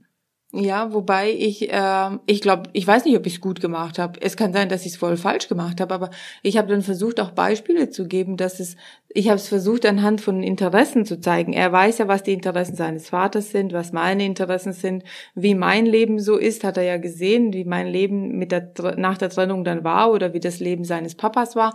Ja, 0.54 0.92
wobei 0.92 1.30
ich, 1.32 1.72
äh, 1.72 2.10
ich 2.26 2.42
glaube, 2.42 2.64
ich 2.74 2.86
weiß 2.86 3.06
nicht, 3.06 3.16
ob 3.16 3.24
ich 3.24 3.36
es 3.36 3.40
gut 3.40 3.62
gemacht 3.62 3.98
habe. 3.98 4.20
Es 4.20 4.36
kann 4.36 4.52
sein, 4.52 4.68
dass 4.68 4.82
ich 4.84 4.92
es 4.92 4.98
voll 4.98 5.16
falsch 5.16 5.48
gemacht 5.48 5.80
habe, 5.80 5.94
aber 5.94 6.10
ich 6.42 6.58
habe 6.58 6.68
dann 6.68 6.82
versucht, 6.82 7.20
auch 7.20 7.30
Beispiele 7.30 7.88
zu 7.88 8.06
geben, 8.06 8.36
dass 8.36 8.60
es, 8.60 8.76
ich 9.08 9.28
habe 9.28 9.36
es 9.36 9.48
versucht, 9.48 9.86
anhand 9.86 10.20
von 10.20 10.42
Interessen 10.42 11.06
zu 11.06 11.18
zeigen. 11.18 11.54
Er 11.54 11.72
weiß 11.72 11.96
ja, 11.98 12.08
was 12.08 12.22
die 12.22 12.34
Interessen 12.34 12.76
seines 12.76 13.08
Vaters 13.08 13.50
sind, 13.50 13.72
was 13.72 13.92
meine 13.92 14.26
Interessen 14.26 14.74
sind, 14.74 15.04
wie 15.34 15.54
mein 15.54 15.86
Leben 15.86 16.18
so 16.18 16.36
ist, 16.36 16.64
hat 16.64 16.76
er 16.76 16.82
ja 16.82 16.98
gesehen, 16.98 17.54
wie 17.54 17.64
mein 17.64 17.86
Leben 17.86 18.36
mit 18.36 18.52
der, 18.52 18.74
nach 18.98 19.16
der 19.16 19.30
Trennung 19.30 19.64
dann 19.64 19.84
war 19.84 20.12
oder 20.12 20.34
wie 20.34 20.40
das 20.40 20.60
Leben 20.60 20.84
seines 20.84 21.14
Papas 21.14 21.56
war, 21.56 21.72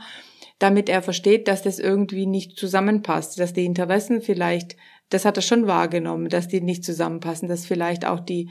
damit 0.59 0.87
er 0.87 1.01
versteht, 1.01 1.47
dass 1.47 1.63
das 1.63 1.79
irgendwie 1.79 2.27
nicht 2.27 2.57
zusammenpasst, 2.59 3.39
dass 3.39 3.53
die 3.53 3.65
Interessen 3.65 4.21
vielleicht 4.21 4.75
das 5.09 5.25
hat 5.25 5.37
er 5.37 5.41
schon 5.43 5.67
wahrgenommen, 5.67 6.29
dass 6.29 6.47
die 6.47 6.61
nicht 6.61 6.83
zusammenpassen, 6.83 7.47
dass 7.47 7.65
vielleicht 7.65 8.05
auch 8.05 8.19
die 8.19 8.49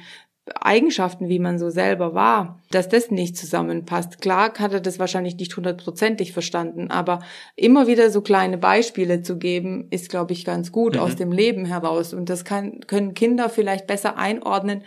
Eigenschaften, 0.61 1.29
wie 1.29 1.41
man 1.41 1.59
so 1.59 1.71
selber 1.71 2.15
war, 2.15 2.61
dass 2.71 2.89
das 2.89 3.11
nicht 3.11 3.37
zusammenpasst. 3.37 4.21
Klar 4.21 4.53
hat 4.59 4.73
er 4.73 4.81
das 4.81 5.01
wahrscheinlich 5.01 5.37
nicht 5.37 5.57
hundertprozentig 5.57 6.33
verstanden, 6.33 6.89
aber 6.89 7.19
immer 7.57 7.89
wieder 7.89 8.11
so 8.11 8.21
kleine 8.21 8.57
Beispiele 8.57 9.23
zu 9.23 9.39
geben, 9.39 9.89
ist, 9.91 10.09
glaube 10.09 10.33
ich, 10.35 10.45
ganz 10.45 10.71
gut 10.71 10.95
Mhm. 10.95 11.01
aus 11.01 11.17
dem 11.17 11.33
Leben 11.33 11.65
heraus. 11.65 12.15
Und 12.15 12.31
das 12.31 12.45
kann, 12.45 12.79
können 12.87 13.15
Kinder 13.15 13.49
vielleicht 13.49 13.89
besser 13.89 14.19
einordnen, 14.19 14.83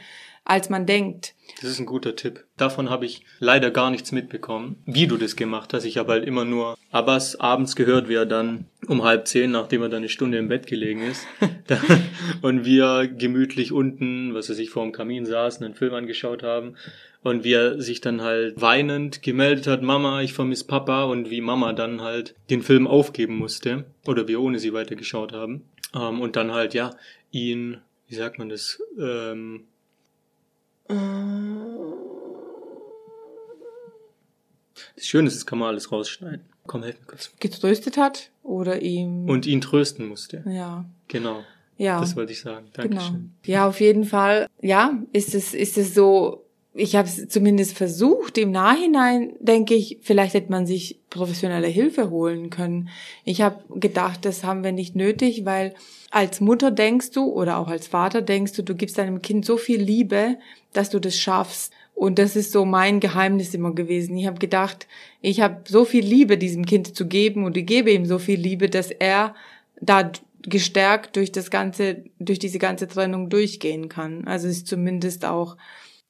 als 0.50 0.70
man 0.70 0.86
denkt. 0.86 1.36
Das 1.62 1.70
ist 1.70 1.80
ein 1.80 1.86
guter 1.86 2.16
Tipp. 2.16 2.46
Davon 2.58 2.90
habe 2.90 3.06
ich 3.06 3.24
leider 3.40 3.72
gar 3.72 3.92
nichts 3.92 4.12
mitbekommen, 4.12 4.78
wie 4.86 5.08
du 5.08 5.18
das 5.18 5.36
gemacht 5.36 5.74
hast. 5.74 5.84
Ich 5.86 5.98
habe 5.98 6.14
halt 6.14 6.26
immer 6.26 6.46
nur 6.46 6.78
Abbas 6.92 7.40
abends 7.40 7.76
gehört, 7.76 8.10
wie 8.10 8.16
er 8.16 8.26
dann 8.26 8.66
um 8.88 9.04
halb 9.04 9.28
zehn, 9.28 9.52
nachdem 9.52 9.82
er 9.82 9.90
dann 9.90 10.00
eine 10.00 10.10
Stunde 10.10 10.38
im 10.38 10.48
Bett 10.48 10.68
gelegen 10.68 11.02
ist, 11.04 11.26
und 12.42 12.66
wir 12.66 13.08
gemütlich 13.08 13.72
unten, 13.72 14.34
was 14.34 14.50
weiß 14.50 14.60
ich, 14.60 14.70
vor 14.70 14.84
dem 14.84 14.92
Kamin 14.92 15.26
saßen, 15.26 15.66
einen 15.66 15.76
Film 15.76 15.94
angeschaut 15.94 16.44
haben. 16.44 16.76
Und 17.22 17.44
wie 17.44 17.54
er 17.54 17.82
sich 17.82 18.00
dann 18.00 18.22
halt 18.22 18.60
weinend 18.62 19.22
gemeldet 19.22 19.68
hat, 19.68 19.82
Mama, 19.82 20.22
ich 20.22 20.34
vermisse 20.34 20.66
Papa, 20.66 21.04
und 21.04 21.30
wie 21.30 21.42
Mama 21.42 21.74
dann 21.74 22.02
halt 22.02 22.34
den 22.50 22.64
Film 22.64 22.88
aufgeben 22.88 23.36
musste, 23.36 23.84
oder 24.08 24.28
wir 24.30 24.40
ohne 24.40 24.58
sie 24.60 24.74
weitergeschaut 24.74 25.34
haben. 25.34 25.66
Ähm, 25.94 26.22
und 26.22 26.38
dann 26.38 26.54
halt, 26.54 26.74
ja, 26.74 26.92
ihn, 27.32 27.82
wie 28.08 28.16
sagt 28.16 28.40
man 28.40 28.48
das, 28.48 28.82
ähm, 28.98 29.66
Das 34.96 35.06
Schöne 35.06 35.28
ist, 35.28 35.36
das 35.36 35.46
kann 35.46 35.60
man 35.60 35.70
alles 35.70 35.92
rausschneiden. 35.92 36.46
Komm, 36.68 36.84
helf 36.84 37.00
mir 37.00 37.06
kurz. 37.06 37.32
Getröstet 37.40 37.98
hat 37.98 38.32
oder 38.44 38.82
ihm. 38.82 39.30
Und 39.30 39.46
ihn 39.46 39.62
trösten 39.62 40.08
musste. 40.08 40.44
ja. 40.48 40.86
Genau. 41.08 41.44
Ja. 41.78 42.02
Das 42.02 42.16
wollte 42.18 42.34
ich 42.34 42.42
sagen. 42.42 42.68
Genau. 42.74 42.90
Dankeschön. 42.90 43.34
Ja, 43.46 43.68
auf 43.68 43.80
jeden 43.80 44.04
Fall. 44.04 44.48
Ja, 44.62 45.00
ist 45.14 45.34
es 45.34 45.54
ist 45.54 45.78
es 45.78 45.94
so. 45.96 46.46
Ich 46.74 46.96
habe 46.96 47.08
es 47.08 47.28
zumindest 47.30 47.76
versucht. 47.76 48.38
Im 48.38 48.52
Nachhinein 48.52 49.34
denke 49.40 49.74
ich, 49.74 49.98
vielleicht 50.02 50.36
hätte 50.36 50.52
man 50.52 50.68
sich 50.68 51.00
professionelle 51.10 51.68
Hilfe 51.68 52.12
holen 52.12 52.52
können. 52.52 52.90
Ich 53.26 53.42
habe 53.42 53.64
gedacht, 53.80 54.24
das 54.24 54.44
haben 54.44 54.64
wir 54.64 54.72
nicht 54.72 54.96
nötig, 54.96 55.46
weil 55.46 55.74
als 56.12 56.42
Mutter 56.42 56.70
denkst 56.70 57.12
du 57.12 57.26
oder 57.26 57.58
auch 57.58 57.68
als 57.68 57.88
Vater 57.88 58.22
denkst 58.22 58.54
du, 58.54 58.64
du 58.64 58.76
gibst 58.76 58.98
deinem 58.98 59.22
Kind 59.22 59.46
so 59.46 59.58
viel 59.58 59.82
Liebe, 59.82 60.38
dass 60.74 60.90
du 60.92 61.00
das 61.00 61.18
schaffst. 61.18 61.74
Und 61.96 62.18
das 62.20 62.36
ist 62.36 62.52
so 62.52 62.64
mein 62.64 63.00
Geheimnis 63.00 63.54
immer 63.54 63.74
gewesen. 63.74 64.16
Ich 64.16 64.28
habe 64.28 64.40
gedacht, 64.40 64.88
ich 65.22 65.42
habe 65.42 65.62
so 65.68 65.86
viel 65.86 66.06
Liebe 66.06 66.38
diesem 66.38 66.66
Kind 66.66 66.96
zu 66.96 67.08
geben 67.08 67.44
und 67.44 67.58
ich 67.58 67.66
gebe 67.66 67.92
ihm 67.92 68.06
so 68.06 68.20
viel 68.20 68.40
Liebe, 68.40 68.70
dass 68.70 68.92
er 68.92 69.36
da 69.82 70.12
gestärkt 70.44 71.16
durch 71.16 71.32
das 71.32 71.52
ganze, 71.52 72.04
durch 72.20 72.40
diese 72.40 72.60
ganze 72.60 72.88
Trennung 72.88 73.30
durchgehen 73.30 73.90
kann. 73.90 74.26
Also 74.28 74.48
ist 74.48 74.68
zumindest 74.68 75.26
auch 75.26 75.58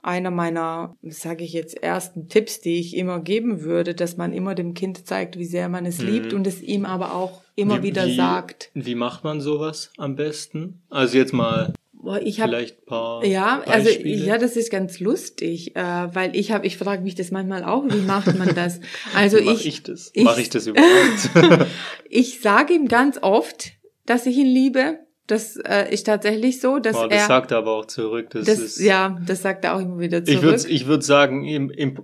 einer 0.01 0.31
meiner, 0.31 0.95
sage 1.01 1.43
ich 1.43 1.53
jetzt, 1.53 1.81
ersten 1.81 2.27
Tipps, 2.29 2.61
die 2.61 2.79
ich 2.79 2.95
immer 2.95 3.19
geben 3.19 3.61
würde, 3.61 3.93
dass 3.93 4.17
man 4.17 4.33
immer 4.33 4.55
dem 4.55 4.73
Kind 4.73 5.05
zeigt, 5.05 5.37
wie 5.37 5.45
sehr 5.45 5.69
man 5.69 5.85
es 5.85 5.99
mhm. 5.99 6.07
liebt 6.07 6.33
und 6.33 6.47
es 6.47 6.61
ihm 6.61 6.85
aber 6.85 7.13
auch 7.13 7.41
immer 7.55 7.79
wie, 7.79 7.87
wieder 7.87 8.07
wie, 8.07 8.15
sagt. 8.15 8.71
Wie 8.73 8.95
macht 8.95 9.23
man 9.23 9.41
sowas 9.41 9.91
am 9.97 10.15
besten? 10.15 10.81
Also 10.89 11.17
jetzt 11.17 11.33
mal 11.33 11.73
Boah, 12.01 12.21
ich 12.21 12.39
hab, 12.39 12.47
vielleicht 12.47 12.79
ein 12.79 12.85
paar 12.85 13.25
ja, 13.25 13.61
also 13.65 13.89
ja, 13.89 14.37
das 14.37 14.55
ist 14.55 14.71
ganz 14.71 15.01
lustig, 15.01 15.75
äh, 15.75 15.81
weil 15.81 16.33
ich 16.33 16.51
habe, 16.51 16.65
ich 16.65 16.77
frage 16.77 17.03
mich 17.03 17.15
das 17.15 17.29
manchmal 17.29 17.65
auch, 17.65 17.83
wie 17.89 18.01
macht 18.01 18.37
man 18.37 18.55
das? 18.55 18.79
Also 19.13 19.37
Mach 19.41 19.53
ich, 19.53 19.65
ich 19.65 19.83
das, 19.83 20.09
ich, 20.13 20.23
mache 20.23 20.39
ich 20.39 20.49
das 20.49 20.65
überhaupt? 20.65 21.67
ich 22.09 22.39
sage 22.39 22.73
ihm 22.73 22.87
ganz 22.87 23.19
oft, 23.21 23.73
dass 24.05 24.25
ich 24.25 24.37
ihn 24.37 24.47
liebe 24.47 24.99
das 25.29 25.57
äh, 25.57 25.93
ist 25.93 26.05
tatsächlich 26.05 26.59
so, 26.59 26.79
dass 26.79 26.95
oh, 26.95 27.07
das 27.07 27.21
er. 27.21 27.27
sagt 27.27 27.51
er 27.51 27.59
aber 27.59 27.73
auch 27.73 27.85
zurück. 27.85 28.31
Das, 28.31 28.45
das 28.45 28.59
ist, 28.59 28.79
ja, 28.79 29.17
das 29.25 29.43
sagt 29.43 29.63
er 29.63 29.75
auch 29.75 29.79
immer 29.79 29.99
wieder 29.99 30.23
zurück. 30.23 30.37
Ich 30.37 30.43
würde 30.43 30.67
ich 30.67 30.87
würd 30.87 31.03
sagen, 31.03 31.45
im, 31.45 31.69
im, 31.69 31.99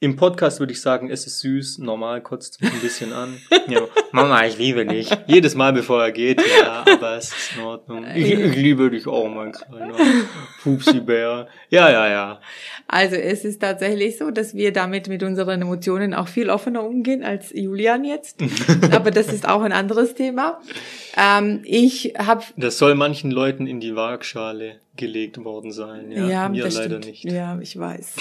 im 0.00 0.14
Podcast 0.14 0.60
würde 0.60 0.72
ich 0.72 0.80
sagen, 0.80 1.10
es 1.10 1.26
ist 1.26 1.40
süß, 1.40 1.78
normal 1.78 2.22
kotzt 2.22 2.60
mich 2.60 2.72
ein 2.72 2.80
bisschen 2.80 3.12
an. 3.12 3.38
Ja, 3.68 3.82
Mama, 4.12 4.46
ich 4.46 4.56
liebe 4.56 4.86
dich. 4.86 5.10
Jedes 5.26 5.54
Mal, 5.54 5.74
bevor 5.74 6.02
er 6.02 6.10
geht, 6.10 6.40
ja, 6.62 6.84
aber 6.90 7.16
es 7.16 7.26
ist 7.26 7.54
in 7.54 7.62
Ordnung. 7.62 8.06
Ich, 8.14 8.32
ich 8.32 8.56
liebe 8.56 8.88
dich 8.88 9.06
auch, 9.06 9.28
mein 9.28 9.52
kleiner 9.52 9.94
Pupsi-Bär. 10.62 11.48
Ja, 11.68 11.90
ja, 11.90 12.08
ja. 12.08 12.40
Also 12.86 13.16
es 13.16 13.44
ist 13.44 13.60
tatsächlich 13.60 14.16
so, 14.16 14.30
dass 14.30 14.54
wir 14.54 14.72
damit 14.72 15.08
mit 15.08 15.22
unseren 15.22 15.60
Emotionen 15.60 16.14
auch 16.14 16.28
viel 16.28 16.48
offener 16.48 16.82
umgehen 16.82 17.22
als 17.22 17.52
Julian 17.52 18.04
jetzt. 18.04 18.40
aber 18.90 19.10
das 19.10 19.30
ist 19.30 19.46
auch 19.46 19.60
ein 19.60 19.72
anderes 19.72 20.14
Thema. 20.14 20.62
Ähm, 21.14 21.60
ich 21.64 22.14
habe. 22.16 22.44
Das 22.56 22.78
soll 22.78 22.94
manchen 22.94 23.30
Leuten 23.30 23.66
in 23.66 23.80
die 23.80 23.94
Waagschale 23.94 24.80
gelegt 24.98 25.42
worden 25.42 25.72
sein. 25.72 26.12
Ja, 26.12 26.28
ja 26.28 26.48
mir 26.48 26.64
leider 26.64 26.84
stimmt. 26.84 27.06
nicht. 27.06 27.24
Ja, 27.24 27.58
ich 27.60 27.78
weiß. 27.78 28.14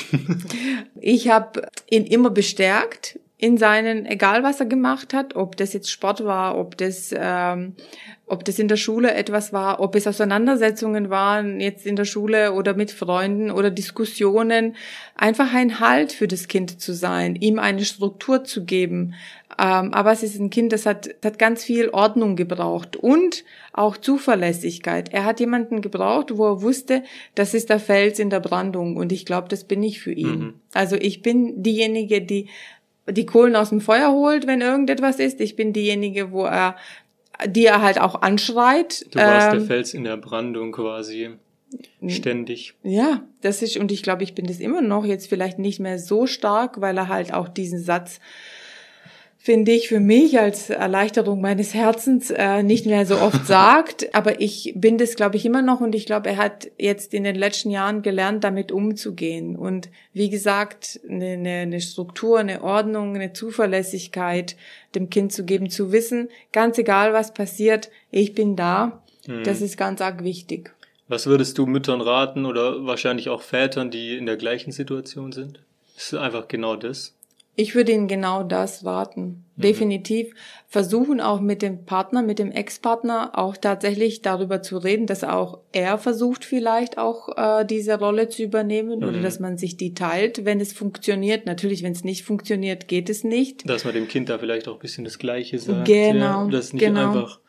ich 1.02 1.30
habe 1.30 1.68
ihn 1.90 2.06
immer 2.06 2.30
bestärkt 2.30 3.20
in 3.40 3.58
seinen, 3.58 4.08
egal 4.08 4.42
was 4.42 4.60
er 4.60 4.66
gemacht 4.66 5.14
hat, 5.14 5.36
ob 5.36 5.58
das 5.58 5.74
jetzt 5.74 5.92
Sport 5.92 6.26
war, 6.26 6.58
ob 6.58 6.76
das, 6.76 7.14
ähm, 7.16 7.76
ob 8.26 8.44
das 8.44 8.58
in 8.58 8.68
der 8.68 8.78
Schule 8.78 9.14
etwas 9.14 9.54
war, 9.54 9.80
ob 9.80 9.96
es 9.96 10.08
Auseinandersetzungen 10.08 11.12
waren, 11.12 11.60
jetzt 11.60 11.86
in 11.86 11.96
der 11.96 12.06
Schule 12.06 12.54
oder 12.54 12.74
mit 12.74 12.90
Freunden 12.90 13.52
oder 13.52 13.70
Diskussionen, 13.70 14.76
einfach 15.16 15.54
ein 15.54 15.80
Halt 15.80 16.14
für 16.14 16.28
das 16.28 16.48
Kind 16.48 16.82
zu 16.82 16.94
sein, 16.94 17.36
ihm 17.36 17.60
eine 17.60 17.86
Struktur 17.86 18.44
zu 18.44 18.66
geben. 18.66 19.14
Ähm, 19.60 19.94
aber 19.94 20.12
es 20.12 20.24
ist 20.24 20.40
ein 20.40 20.50
Kind, 20.50 20.74
das 20.74 20.88
hat, 20.88 21.08
das 21.22 21.34
hat 21.34 21.40
ganz 21.40 21.64
viel 21.64 21.90
Ordnung 21.90 22.36
gebraucht 22.36 22.96
und 22.96 23.44
auch 23.72 23.98
Zuverlässigkeit. 23.98 25.14
Er 25.14 25.26
hat 25.26 25.40
jemanden 25.40 25.82
gebraucht, 25.82 26.38
wo 26.38 26.46
er 26.48 26.62
wusste, 26.64 27.04
das 27.36 27.54
ist 27.54 27.70
der 27.70 27.80
Fels 27.80 28.18
in 28.20 28.30
der 28.30 28.40
Brandung 28.40 28.98
und 28.98 29.12
ich 29.12 29.26
glaube, 29.26 29.48
das 29.48 29.64
bin 29.64 29.84
ich 29.84 30.02
für 30.02 30.12
ihn. 30.12 30.40
Mhm. 30.40 30.54
Also 30.74 30.96
ich 30.96 31.22
bin 31.22 31.64
diejenige, 31.64 32.22
die 32.22 32.50
die 33.10 33.26
Kohlen 33.26 33.56
aus 33.56 33.70
dem 33.70 33.82
Feuer 33.82 34.12
holt, 34.12 34.48
wenn 34.48 34.62
irgendetwas 34.62 35.20
ist. 35.20 35.40
Ich 35.42 35.56
bin 35.56 35.74
diejenige, 35.74 36.32
wo 36.32 36.46
er, 36.46 36.76
die 37.46 37.66
er 37.66 37.82
halt 37.82 38.00
auch 38.00 38.22
anschreit. 38.22 39.06
Du 39.14 39.20
warst 39.20 39.54
Ähm, 39.54 39.60
der 39.60 39.68
Fels 39.68 39.94
in 39.94 40.04
der 40.04 40.18
Brandung 40.18 40.72
quasi. 40.72 41.32
Ständig. 42.08 42.76
Ja, 42.84 43.24
das 43.42 43.62
ist, 43.62 43.76
und 43.76 43.92
ich 43.92 44.02
glaube, 44.02 44.24
ich 44.24 44.34
bin 44.36 44.46
das 44.46 44.60
immer 44.60 44.82
noch 44.82 45.04
jetzt 45.04 45.28
vielleicht 45.28 45.60
nicht 45.60 45.80
mehr 45.80 46.00
so 46.00 46.26
stark, 46.26 46.80
weil 46.80 46.98
er 46.98 47.10
halt 47.10 47.34
auch 47.34 47.50
diesen 47.50 47.80
Satz, 47.80 48.20
finde 49.48 49.72
ich, 49.72 49.88
für 49.88 50.02
mich 50.02 50.38
als 50.38 50.70
Erleichterung 50.70 51.40
meines 51.40 51.74
Herzens 51.74 52.32
äh, 52.32 52.64
nicht 52.64 52.86
mehr 52.86 53.06
so 53.06 53.16
oft 53.16 53.46
sagt. 53.48 54.14
Aber 54.14 54.42
ich 54.42 54.74
bin 54.76 54.98
das, 54.98 55.16
glaube 55.16 55.38
ich, 55.38 55.46
immer 55.46 55.62
noch 55.62 55.80
und 55.80 55.96
ich 55.96 56.06
glaube, 56.06 56.32
er 56.32 56.36
hat 56.36 56.68
jetzt 56.78 57.14
in 57.14 57.24
den 57.24 57.38
letzten 57.38 57.70
Jahren 57.70 58.02
gelernt, 58.02 58.44
damit 58.44 58.74
umzugehen. 58.74 59.56
Und 59.56 59.88
wie 60.12 60.30
gesagt, 60.30 61.00
eine, 61.08 61.28
eine, 61.28 61.50
eine 61.60 61.80
Struktur, 61.80 62.40
eine 62.40 62.62
Ordnung, 62.62 63.16
eine 63.16 63.32
Zuverlässigkeit 63.32 64.58
dem 64.96 65.10
Kind 65.10 65.32
zu 65.32 65.46
geben, 65.46 65.70
zu 65.70 65.94
wissen, 65.94 66.28
ganz 66.52 66.78
egal 66.78 67.14
was 67.14 67.34
passiert, 67.34 67.90
ich 68.12 68.34
bin 68.34 68.58
da. 68.58 69.02
Mhm. 69.28 69.46
Das 69.46 69.62
ist 69.62 69.78
ganz 69.78 70.02
arg 70.02 70.26
wichtig. 70.26 70.74
Was 71.08 71.26
würdest 71.26 71.58
du 71.58 71.66
Müttern 71.66 72.02
raten 72.02 72.46
oder 72.46 72.86
wahrscheinlich 72.86 73.30
auch 73.30 73.44
Vätern, 73.44 73.92
die 73.92 74.18
in 74.18 74.26
der 74.26 74.36
gleichen 74.36 74.74
Situation 74.74 75.32
sind? 75.32 75.62
Das 75.96 76.12
ist 76.12 76.16
einfach 76.16 76.50
genau 76.50 76.76
das. 76.76 77.14
Ich 77.60 77.74
würde 77.74 77.92
Ihnen 77.92 78.08
genau 78.08 78.44
das 78.44 78.86
raten. 78.86 79.44
Mhm. 79.56 79.62
Definitiv 79.64 80.34
versuchen 80.68 81.20
auch 81.20 81.42
mit 81.42 81.64
dem 81.64 81.86
Partner, 81.86 82.22
mit 82.22 82.38
dem 82.38 82.52
Ex-Partner 82.52 83.32
auch 83.34 83.58
tatsächlich 83.58 84.22
darüber 84.22 84.62
zu 84.62 84.78
reden, 84.78 85.08
dass 85.08 85.24
auch 85.24 85.58
er 85.72 85.98
versucht 85.98 86.46
vielleicht 86.46 87.00
auch 87.00 87.36
äh, 87.36 87.66
diese 87.66 87.98
Rolle 87.98 88.30
zu 88.30 88.44
übernehmen 88.44 89.04
oder 89.04 89.14
Mhm. 89.18 89.24
dass 89.24 89.40
man 89.40 89.58
sich 89.58 89.76
die 89.76 89.96
teilt, 89.96 90.46
wenn 90.46 90.60
es 90.62 90.72
funktioniert. 90.72 91.48
Natürlich, 91.48 91.82
wenn 91.82 91.94
es 91.94 92.04
nicht 92.04 92.24
funktioniert, 92.26 92.88
geht 92.88 93.10
es 93.10 93.24
nicht. 93.24 93.68
Dass 93.68 93.86
man 93.86 93.96
dem 93.96 94.08
Kind 94.08 94.30
da 94.30 94.38
vielleicht 94.38 94.68
auch 94.68 94.74
ein 94.76 94.80
bisschen 94.80 95.04
das 95.04 95.18
Gleiche 95.18 95.58
sagt. 95.58 95.86
Genau, 95.86 96.46
Ja, 96.46 96.48
dass 96.50 96.74
nicht 96.74 96.86
genau. 96.86 97.08
einfach 97.08 97.40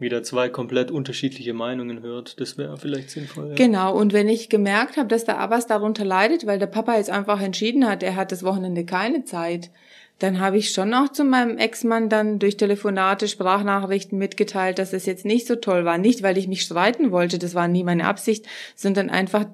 wieder 0.00 0.22
zwei 0.22 0.48
komplett 0.48 0.90
unterschiedliche 0.90 1.52
Meinungen 1.52 2.02
hört. 2.02 2.40
Das 2.40 2.58
wäre 2.58 2.76
vielleicht 2.76 3.10
sinnvoll. 3.10 3.50
Ja. 3.50 3.54
Genau, 3.54 3.96
und 3.96 4.12
wenn 4.12 4.28
ich 4.28 4.48
gemerkt 4.48 4.96
habe, 4.96 5.08
dass 5.08 5.24
der 5.24 5.38
Abbas 5.38 5.66
darunter 5.66 6.04
leidet, 6.04 6.46
weil 6.46 6.58
der 6.58 6.66
Papa 6.66 6.96
jetzt 6.96 7.10
einfach 7.10 7.40
entschieden 7.40 7.88
hat, 7.88 8.02
er 8.02 8.16
hat 8.16 8.32
das 8.32 8.42
Wochenende 8.42 8.84
keine 8.84 9.24
Zeit, 9.24 9.70
dann 10.18 10.38
habe 10.38 10.58
ich 10.58 10.70
schon 10.70 10.92
auch 10.92 11.08
zu 11.08 11.24
meinem 11.24 11.56
Ex-Mann 11.56 12.10
dann 12.10 12.38
durch 12.38 12.58
Telefonate, 12.58 13.26
Sprachnachrichten 13.26 14.18
mitgeteilt, 14.18 14.78
dass 14.78 14.92
es 14.92 15.06
jetzt 15.06 15.24
nicht 15.24 15.46
so 15.46 15.56
toll 15.56 15.84
war. 15.86 15.96
Nicht, 15.96 16.22
weil 16.22 16.36
ich 16.36 16.46
mich 16.46 16.62
streiten 16.62 17.10
wollte, 17.10 17.38
das 17.38 17.54
war 17.54 17.68
nie 17.68 17.84
meine 17.84 18.04
Absicht, 18.04 18.46
sondern 18.76 19.08
einfach, 19.08 19.46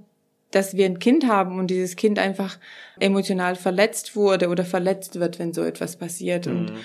dass 0.50 0.76
wir 0.76 0.86
ein 0.86 0.98
Kind 0.98 1.28
haben 1.28 1.58
und 1.60 1.68
dieses 1.68 1.94
Kind 1.94 2.18
einfach 2.18 2.58
emotional 2.98 3.54
verletzt 3.54 4.16
wurde 4.16 4.48
oder 4.48 4.64
verletzt 4.64 5.20
wird, 5.20 5.38
wenn 5.38 5.52
so 5.52 5.62
etwas 5.62 5.96
passiert. 5.96 6.48
Und 6.48 6.72
Mhm. 6.72 6.76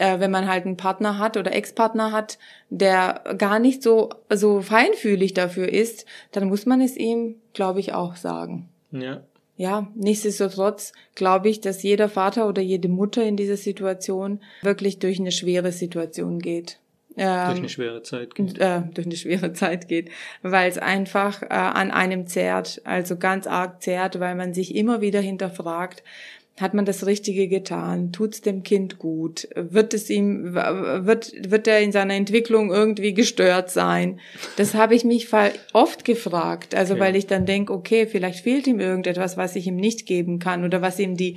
Äh, 0.00 0.18
wenn 0.18 0.30
man 0.30 0.48
halt 0.48 0.64
einen 0.64 0.76
Partner 0.78 1.18
hat 1.18 1.36
oder 1.36 1.52
Ex-Partner 1.54 2.10
hat, 2.10 2.38
der 2.70 3.22
gar 3.36 3.58
nicht 3.58 3.82
so, 3.82 4.08
so 4.30 4.62
feinfühlig 4.62 5.34
dafür 5.34 5.68
ist, 5.68 6.06
dann 6.32 6.48
muss 6.48 6.64
man 6.66 6.80
es 6.80 6.96
ihm, 6.96 7.36
glaube 7.52 7.80
ich, 7.80 7.92
auch 7.92 8.16
sagen. 8.16 8.68
Ja. 8.90 9.22
Ja, 9.56 9.88
nichtsdestotrotz 9.94 10.94
glaube 11.14 11.50
ich, 11.50 11.60
dass 11.60 11.82
jeder 11.82 12.08
Vater 12.08 12.48
oder 12.48 12.62
jede 12.62 12.88
Mutter 12.88 13.22
in 13.22 13.36
dieser 13.36 13.58
Situation 13.58 14.40
wirklich 14.62 15.00
durch 15.00 15.20
eine 15.20 15.32
schwere 15.32 15.70
Situation 15.70 16.38
geht. 16.38 16.78
Durch 17.14 17.26
Ähm, 17.26 17.56
eine 17.56 17.68
schwere 17.68 18.02
Zeit 18.02 18.34
geht. 18.34 18.58
äh, 18.58 18.80
durch 18.94 19.06
eine 19.06 19.16
schwere 19.16 19.52
Zeit 19.52 19.86
geht, 19.88 20.08
weil 20.42 20.70
es 20.70 20.78
einfach 20.78 21.42
äh, 21.42 21.46
an 21.48 21.90
einem 21.90 22.26
zerrt, 22.26 22.80
also 22.84 23.16
ganz 23.18 23.46
arg 23.46 23.82
zerrt, 23.82 24.18
weil 24.18 24.34
man 24.34 24.54
sich 24.54 24.74
immer 24.74 25.02
wieder 25.02 25.20
hinterfragt, 25.20 26.02
hat 26.58 26.74
man 26.74 26.84
das 26.84 27.06
Richtige 27.06 27.48
getan? 27.48 28.12
Tut's 28.12 28.42
dem 28.42 28.62
Kind 28.62 28.98
gut? 28.98 29.48
Wird 29.54 29.94
es 29.94 30.10
ihm, 30.10 30.52
wird, 30.54 31.32
wird 31.50 31.66
er 31.66 31.80
in 31.80 31.90
seiner 31.92 32.14
Entwicklung 32.14 32.70
irgendwie 32.70 33.14
gestört 33.14 33.70
sein? 33.70 34.20
Das 34.56 34.74
habe 34.74 34.94
ich 34.94 35.04
mich 35.04 35.28
oft 35.72 36.04
gefragt. 36.04 36.74
Also, 36.74 36.94
Okay. 36.94 37.00
weil 37.00 37.16
ich 37.16 37.26
dann 37.26 37.46
denke, 37.46 37.72
okay, 37.72 38.06
vielleicht 38.06 38.40
fehlt 38.40 38.66
ihm 38.66 38.78
irgendetwas, 38.78 39.36
was 39.36 39.56
ich 39.56 39.66
ihm 39.66 39.76
nicht 39.76 40.04
geben 40.04 40.38
kann 40.38 40.64
oder 40.64 40.82
was 40.82 40.98
ihm 40.98 41.16
die, 41.16 41.36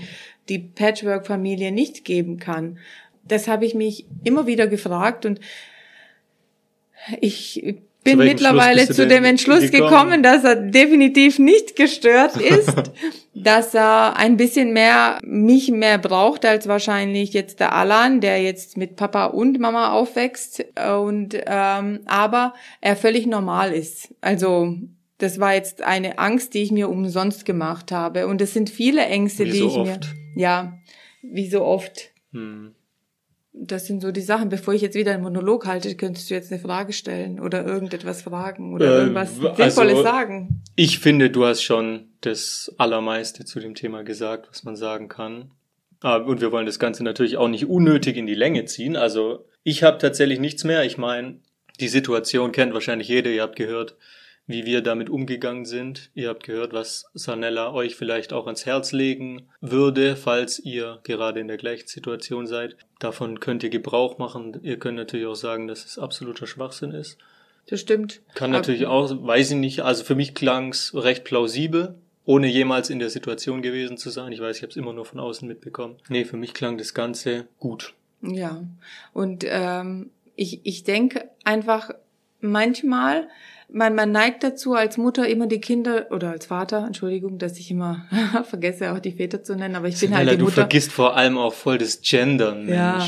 die 0.49 0.59
Patchwork-Familie 0.59 1.71
nicht 1.71 2.03
geben 2.03 2.37
kann. 2.37 2.77
Das 3.25 3.47
habe 3.47 3.65
ich 3.65 3.75
mich 3.75 4.05
immer 4.25 4.45
wieder 4.47 4.67
gefragt 4.67 5.25
und 5.25 5.39
ich 7.21 7.75
bin 8.03 8.17
mittlerweile 8.19 8.87
zu 8.87 9.07
dem 9.07 9.23
Entschluss 9.23 9.71
gekommen? 9.71 9.89
gekommen, 9.89 10.23
dass 10.23 10.43
er 10.43 10.55
definitiv 10.55 11.39
nicht 11.39 11.75
gestört 11.75 12.37
ist, 12.41 12.73
dass 13.33 13.73
er 13.73 14.17
ein 14.17 14.37
bisschen 14.37 14.73
mehr 14.73 15.19
mich 15.23 15.71
mehr 15.71 15.97
braucht 15.97 16.45
als 16.45 16.67
wahrscheinlich 16.67 17.33
jetzt 17.33 17.59
der 17.59 17.73
Alan, 17.73 18.21
der 18.21 18.41
jetzt 18.41 18.77
mit 18.77 18.95
Papa 18.95 19.25
und 19.25 19.59
Mama 19.59 19.91
aufwächst 19.91 20.65
und 20.99 21.35
ähm, 21.45 21.99
aber 22.05 22.53
er 22.81 22.95
völlig 22.95 23.25
normal 23.25 23.71
ist. 23.71 24.13
Also 24.21 24.75
das 25.17 25.39
war 25.39 25.53
jetzt 25.53 25.81
eine 25.81 26.19
Angst, 26.19 26.53
die 26.53 26.63
ich 26.63 26.71
mir 26.71 26.89
umsonst 26.89 27.45
gemacht 27.45 27.91
habe 27.91 28.27
und 28.27 28.41
es 28.41 28.53
sind 28.53 28.69
viele 28.69 29.05
Ängste, 29.05 29.45
Wie 29.45 29.51
die 29.51 29.57
so 29.59 29.67
ich 29.67 29.75
mir 29.77 29.81
oft. 29.93 30.07
ja 30.35 30.73
wie 31.21 31.49
so 31.49 31.63
oft 31.63 32.11
Hm. 32.33 32.73
Das 33.53 33.85
sind 33.85 34.01
so 34.01 34.11
die 34.11 34.21
Sachen. 34.21 34.49
Bevor 34.49 34.73
ich 34.73 34.81
jetzt 34.81 34.95
wieder 34.95 35.13
einen 35.13 35.23
Monolog 35.23 35.65
halte, 35.67 35.95
könntest 35.95 36.29
du 36.29 36.33
jetzt 36.33 36.51
eine 36.51 36.59
Frage 36.59 36.91
stellen 36.91 37.39
oder 37.39 37.65
irgendetwas 37.65 38.23
fragen 38.23 38.73
oder 38.73 38.85
Ähm, 38.85 38.99
irgendwas 39.13 39.39
also- 39.39 39.55
Sinnvolles 39.55 40.03
sagen. 40.03 40.63
Ich 40.75 40.99
finde, 40.99 41.29
du 41.29 41.45
hast 41.45 41.61
schon 41.61 42.07
das 42.21 42.73
Allermeiste 42.77 43.45
zu 43.45 43.59
dem 43.59 43.75
Thema 43.75 44.03
gesagt, 44.03 44.47
was 44.49 44.63
man 44.63 44.75
sagen 44.75 45.07
kann. 45.07 45.51
Ah, 46.01 46.17
Und 46.17 46.41
wir 46.41 46.51
wollen 46.51 46.65
das 46.65 46.79
Ganze 46.79 47.03
natürlich 47.03 47.37
auch 47.37 47.47
nicht 47.47 47.67
unnötig 47.67 48.17
in 48.17 48.25
die 48.27 48.33
Länge 48.35 48.65
ziehen. 48.65 48.97
Also 48.97 49.45
ich 49.63 49.83
habe 49.83 49.99
tatsächlich 49.99 50.39
nichts 50.39 50.63
mehr. 50.65 50.83
Ich 50.83 50.97
meine, 50.97 51.35
die 51.79 51.87
Situation 51.87 52.51
kennt 52.51 52.73
wahrscheinlich 52.73 53.07
jeder. 53.07 53.29
Ihr 53.31 53.41
habt 53.43 53.55
gehört, 53.55 53.95
wie 54.45 54.65
wir 54.65 54.81
damit 54.81 55.09
umgegangen 55.09 55.65
sind. 55.65 56.11
Ihr 56.13 56.29
habt 56.29 56.43
gehört, 56.43 56.73
was 56.73 57.05
Sanella 57.13 57.71
euch 57.73 57.95
vielleicht 57.95 58.33
auch 58.33 58.45
ans 58.45 58.65
Herz 58.65 58.91
legen 58.91 59.47
würde, 59.61 60.15
falls 60.15 60.59
ihr 60.59 60.99
gerade 61.03 61.39
in 61.39 61.47
der 61.47 61.57
gleichen 61.57 61.87
Situation 61.87 62.45
seid. 62.45 62.75
Davon 62.99 63.39
könnt 63.39 63.63
ihr 63.63 63.69
Gebrauch 63.69 64.17
machen. 64.17 64.59
Ihr 64.63 64.77
könnt 64.77 64.97
natürlich 64.97 65.27
auch 65.27 65.35
sagen, 65.35 65.67
dass 65.67 65.85
es 65.85 65.97
absoluter 65.97 66.47
Schwachsinn 66.47 66.91
ist. 66.91 67.17
Das 67.67 67.79
stimmt. 67.79 68.21
Kann 68.35 68.51
natürlich 68.51 68.85
auch, 68.85 69.09
weiß 69.09 69.51
ich 69.51 69.57
nicht, 69.57 69.81
also 69.81 70.03
für 70.03 70.15
mich 70.15 70.35
klang's 70.35 70.93
recht 70.93 71.23
plausibel, 71.23 71.95
ohne 72.25 72.47
jemals 72.47 72.89
in 72.89 72.99
der 72.99 73.09
Situation 73.09 73.61
gewesen 73.61 73.97
zu 73.97 74.09
sein. 74.09 74.33
Ich 74.33 74.41
weiß, 74.41 74.57
ich 74.57 74.63
habe 74.63 74.71
es 74.71 74.77
immer 74.77 74.91
nur 74.91 75.05
von 75.05 75.19
außen 75.19 75.47
mitbekommen. 75.47 75.95
Nee, 76.09 76.25
für 76.25 76.37
mich 76.37 76.53
klang 76.53 76.77
das 76.77 76.93
Ganze 76.93 77.47
gut. 77.59 77.93
Ja, 78.21 78.63
und 79.13 79.45
ähm, 79.47 80.11
ich, 80.35 80.61
ich 80.65 80.83
denke 80.83 81.29
einfach 81.43 81.91
manchmal, 82.39 83.27
man, 83.71 83.95
man 83.95 84.11
neigt 84.11 84.43
dazu, 84.43 84.73
als 84.73 84.97
Mutter 84.97 85.27
immer 85.27 85.47
die 85.47 85.59
Kinder, 85.59 86.07
oder 86.11 86.31
als 86.31 86.45
Vater, 86.45 86.85
Entschuldigung, 86.85 87.37
dass 87.37 87.57
ich 87.57 87.71
immer 87.71 88.05
vergesse, 88.43 88.91
auch 88.93 88.99
die 88.99 89.11
Väter 89.11 89.43
zu 89.43 89.55
nennen, 89.55 89.75
aber 89.75 89.87
ich 89.87 89.99
bin 89.99 90.15
halt 90.15 90.29
die 90.31 90.37
du 90.37 90.45
Mutter. 90.45 90.55
vergisst 90.55 90.91
vor 90.91 91.15
allem 91.15 91.37
auch 91.37 91.53
voll 91.53 91.77
das 91.77 92.01
Gendern, 92.01 92.65
Mensch. 92.65 92.75
Ja, 92.75 93.05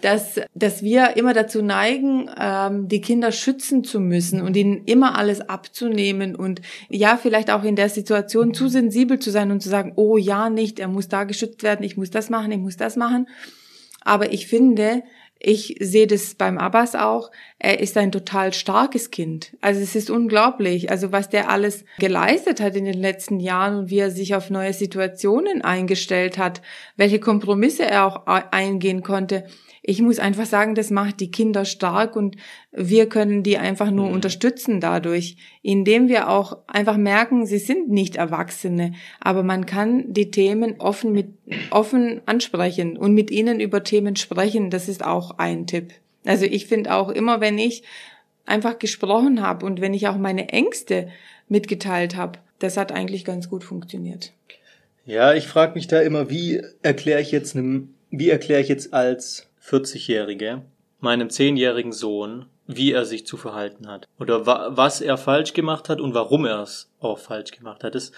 dass, 0.00 0.40
dass 0.54 0.82
wir 0.82 1.16
immer 1.16 1.34
dazu 1.34 1.62
neigen, 1.62 2.30
ähm, 2.38 2.88
die 2.88 3.00
Kinder 3.00 3.32
schützen 3.32 3.82
zu 3.84 4.00
müssen 4.00 4.40
und 4.42 4.56
ihnen 4.56 4.84
immer 4.84 5.18
alles 5.18 5.40
abzunehmen 5.40 6.36
und 6.36 6.60
ja, 6.88 7.18
vielleicht 7.20 7.50
auch 7.50 7.64
in 7.64 7.76
der 7.76 7.88
Situation 7.88 8.54
zu 8.54 8.68
sensibel 8.68 9.18
zu 9.18 9.30
sein 9.30 9.50
und 9.50 9.60
zu 9.60 9.68
sagen, 9.68 9.92
oh 9.96 10.16
ja, 10.16 10.50
nicht, 10.50 10.78
er 10.78 10.88
muss 10.88 11.08
da 11.08 11.24
geschützt 11.24 11.62
werden, 11.62 11.84
ich 11.84 11.96
muss 11.96 12.10
das 12.10 12.30
machen, 12.30 12.52
ich 12.52 12.58
muss 12.58 12.76
das 12.76 12.96
machen. 12.96 13.28
Aber 14.02 14.32
ich 14.32 14.46
finde, 14.46 15.02
ich 15.40 15.76
sehe 15.80 16.06
das 16.06 16.34
beim 16.34 16.58
Abbas 16.58 16.94
auch. 16.96 17.30
Er 17.58 17.80
ist 17.80 17.96
ein 17.96 18.10
total 18.10 18.52
starkes 18.52 19.10
Kind. 19.10 19.56
Also 19.60 19.80
es 19.80 19.94
ist 19.94 20.10
unglaublich. 20.10 20.90
Also 20.90 21.12
was 21.12 21.28
der 21.28 21.48
alles 21.48 21.84
geleistet 21.98 22.60
hat 22.60 22.74
in 22.74 22.84
den 22.84 23.00
letzten 23.00 23.38
Jahren 23.38 23.76
und 23.76 23.90
wie 23.90 23.98
er 23.98 24.10
sich 24.10 24.34
auf 24.34 24.50
neue 24.50 24.72
Situationen 24.72 25.62
eingestellt 25.62 26.38
hat, 26.38 26.60
welche 26.96 27.20
Kompromisse 27.20 27.84
er 27.84 28.06
auch 28.06 28.26
eingehen 28.26 29.02
konnte 29.02 29.44
ich 29.88 30.02
muss 30.02 30.18
einfach 30.18 30.44
sagen, 30.44 30.74
das 30.74 30.90
macht 30.90 31.18
die 31.18 31.30
Kinder 31.30 31.64
stark 31.64 32.14
und 32.14 32.36
wir 32.72 33.08
können 33.08 33.42
die 33.42 33.56
einfach 33.56 33.90
nur 33.90 34.08
mhm. 34.08 34.16
unterstützen 34.16 34.82
dadurch, 34.82 35.38
indem 35.62 36.08
wir 36.08 36.28
auch 36.28 36.58
einfach 36.66 36.98
merken, 36.98 37.46
sie 37.46 37.56
sind 37.56 37.88
nicht 37.88 38.16
Erwachsene, 38.16 38.92
aber 39.18 39.42
man 39.42 39.64
kann 39.64 40.12
die 40.12 40.30
Themen 40.30 40.78
offen 40.78 41.12
mit, 41.12 41.28
offen 41.70 42.20
ansprechen 42.26 42.98
und 42.98 43.14
mit 43.14 43.30
ihnen 43.30 43.60
über 43.60 43.82
Themen 43.82 44.16
sprechen. 44.16 44.68
Das 44.68 44.90
ist 44.90 45.02
auch 45.02 45.38
ein 45.38 45.66
Tipp. 45.66 45.94
Also 46.26 46.44
ich 46.44 46.66
finde 46.66 46.92
auch 46.92 47.08
immer, 47.08 47.40
wenn 47.40 47.56
ich 47.56 47.82
einfach 48.44 48.78
gesprochen 48.78 49.40
habe 49.40 49.64
und 49.64 49.80
wenn 49.80 49.94
ich 49.94 50.06
auch 50.06 50.18
meine 50.18 50.50
Ängste 50.50 51.08
mitgeteilt 51.48 52.14
habe, 52.14 52.40
das 52.58 52.76
hat 52.76 52.92
eigentlich 52.92 53.24
ganz 53.24 53.48
gut 53.48 53.64
funktioniert. 53.64 54.34
Ja, 55.06 55.32
ich 55.32 55.46
frage 55.46 55.72
mich 55.76 55.86
da 55.86 56.00
immer, 56.02 56.28
wie 56.28 56.60
erkläre 56.82 57.22
ich 57.22 57.30
jetzt 57.30 57.56
einem, 57.56 57.94
wie 58.10 58.28
erkläre 58.28 58.60
ich 58.60 58.68
jetzt 58.68 58.92
als 58.92 59.47
40-Jährige 59.62 60.62
meinem 61.00 61.28
10-jährigen 61.28 61.92
Sohn, 61.92 62.46
wie 62.66 62.92
er 62.92 63.04
sich 63.04 63.26
zu 63.26 63.36
verhalten 63.36 63.88
hat. 63.88 64.06
Oder 64.18 64.46
wa 64.46 64.70
was 64.72 65.00
er 65.00 65.16
falsch 65.16 65.54
gemacht 65.54 65.88
hat 65.88 66.00
und 66.00 66.14
warum 66.14 66.44
er 66.44 66.62
es 66.62 66.90
auch 67.00 67.18
falsch 67.18 67.52
gemacht 67.52 67.84
hat. 67.84 67.94
Das, 67.94 68.12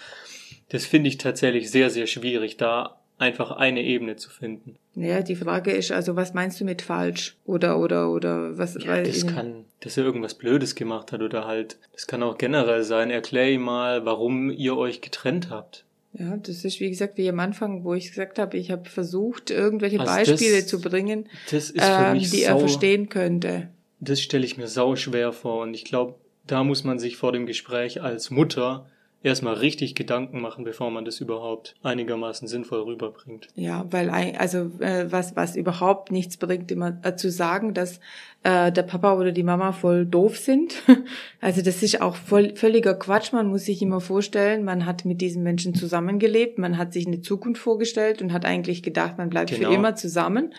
das 0.69 0.85
finde 0.85 1.09
ich 1.09 1.17
tatsächlich 1.17 1.71
sehr, 1.71 1.89
sehr 1.89 2.07
schwierig, 2.07 2.57
da 2.57 2.97
einfach 3.17 3.51
eine 3.51 3.83
Ebene 3.83 4.15
zu 4.15 4.29
finden. 4.29 4.77
Ja, 4.95 5.21
die 5.21 5.35
Frage 5.35 5.71
ist 5.71 5.91
also, 5.91 6.15
was 6.15 6.33
meinst 6.33 6.59
du 6.59 6.65
mit 6.65 6.81
falsch? 6.81 7.37
Oder, 7.45 7.77
oder, 7.79 8.09
oder 8.09 8.57
was? 8.57 8.73
Ja, 8.73 8.87
weil 8.87 9.03
das 9.03 9.27
kann, 9.27 9.65
dass 9.79 9.95
er 9.95 10.03
irgendwas 10.03 10.33
Blödes 10.33 10.75
gemacht 10.75 11.11
hat 11.11 11.21
oder 11.21 11.45
halt, 11.45 11.77
das 11.93 12.07
kann 12.07 12.23
auch 12.23 12.37
generell 12.37 12.83
sein. 12.83 13.11
Erklär 13.11 13.51
ihm 13.51 13.61
mal, 13.61 14.05
warum 14.05 14.49
ihr 14.49 14.75
euch 14.75 15.01
getrennt 15.01 15.49
habt. 15.49 15.85
Ja, 16.13 16.35
das 16.35 16.65
ist 16.65 16.79
wie 16.79 16.89
gesagt 16.89 17.17
wie 17.17 17.29
am 17.29 17.39
Anfang, 17.39 17.83
wo 17.83 17.93
ich 17.93 18.09
gesagt 18.09 18.37
habe, 18.37 18.57
ich 18.57 18.69
habe 18.69 18.89
versucht, 18.89 19.49
irgendwelche 19.49 19.99
also 19.99 20.11
Beispiele 20.11 20.57
das, 20.57 20.67
zu 20.67 20.81
bringen, 20.81 21.29
ähm, 21.51 22.19
die 22.19 22.25
sau, 22.25 22.37
er 22.47 22.59
verstehen 22.59 23.07
könnte. 23.07 23.69
Das 23.99 24.21
stelle 24.21 24.45
ich 24.45 24.57
mir 24.57 24.67
sau 24.67 24.95
schwer 24.95 25.31
vor 25.31 25.61
und 25.61 25.73
ich 25.73 25.85
glaube, 25.85 26.15
da 26.45 26.63
muss 26.63 26.83
man 26.83 26.99
sich 26.99 27.15
vor 27.15 27.31
dem 27.31 27.45
Gespräch 27.45 28.01
als 28.01 28.29
Mutter 28.29 28.89
erstmal 29.23 29.55
richtig 29.55 29.95
Gedanken 29.95 30.41
machen, 30.41 30.63
bevor 30.63 30.91
man 30.91 31.05
das 31.05 31.19
überhaupt 31.19 31.75
einigermaßen 31.83 32.47
sinnvoll 32.47 32.81
rüberbringt. 32.81 33.47
Ja, 33.55 33.85
weil 33.91 34.09
also 34.09 34.71
äh, 34.79 35.05
was 35.11 35.35
was 35.35 35.55
überhaupt 35.55 36.11
nichts 36.11 36.37
bringt, 36.37 36.71
immer 36.71 36.97
äh, 37.03 37.15
zu 37.15 37.29
sagen, 37.29 37.73
dass 37.73 37.99
äh, 38.43 38.71
der 38.71 38.83
Papa 38.83 39.13
oder 39.13 39.31
die 39.31 39.43
Mama 39.43 39.71
voll 39.71 40.05
doof 40.05 40.37
sind. 40.37 40.81
also 41.41 41.61
das 41.61 41.83
ist 41.83 42.01
auch 42.01 42.15
voll, 42.15 42.55
völliger 42.55 42.95
Quatsch. 42.95 43.33
Man 43.33 43.47
muss 43.47 43.65
sich 43.65 43.81
immer 43.81 44.01
vorstellen, 44.01 44.63
man 44.63 44.85
hat 44.85 45.05
mit 45.05 45.21
diesen 45.21 45.43
Menschen 45.43 45.75
zusammengelebt, 45.75 46.57
man 46.57 46.77
hat 46.77 46.93
sich 46.93 47.05
eine 47.05 47.21
Zukunft 47.21 47.61
vorgestellt 47.61 48.21
und 48.21 48.33
hat 48.33 48.45
eigentlich 48.45 48.81
gedacht, 48.81 49.17
man 49.17 49.29
bleibt 49.29 49.51
genau. 49.51 49.69
für 49.69 49.75
immer 49.75 49.95
zusammen. 49.95 50.53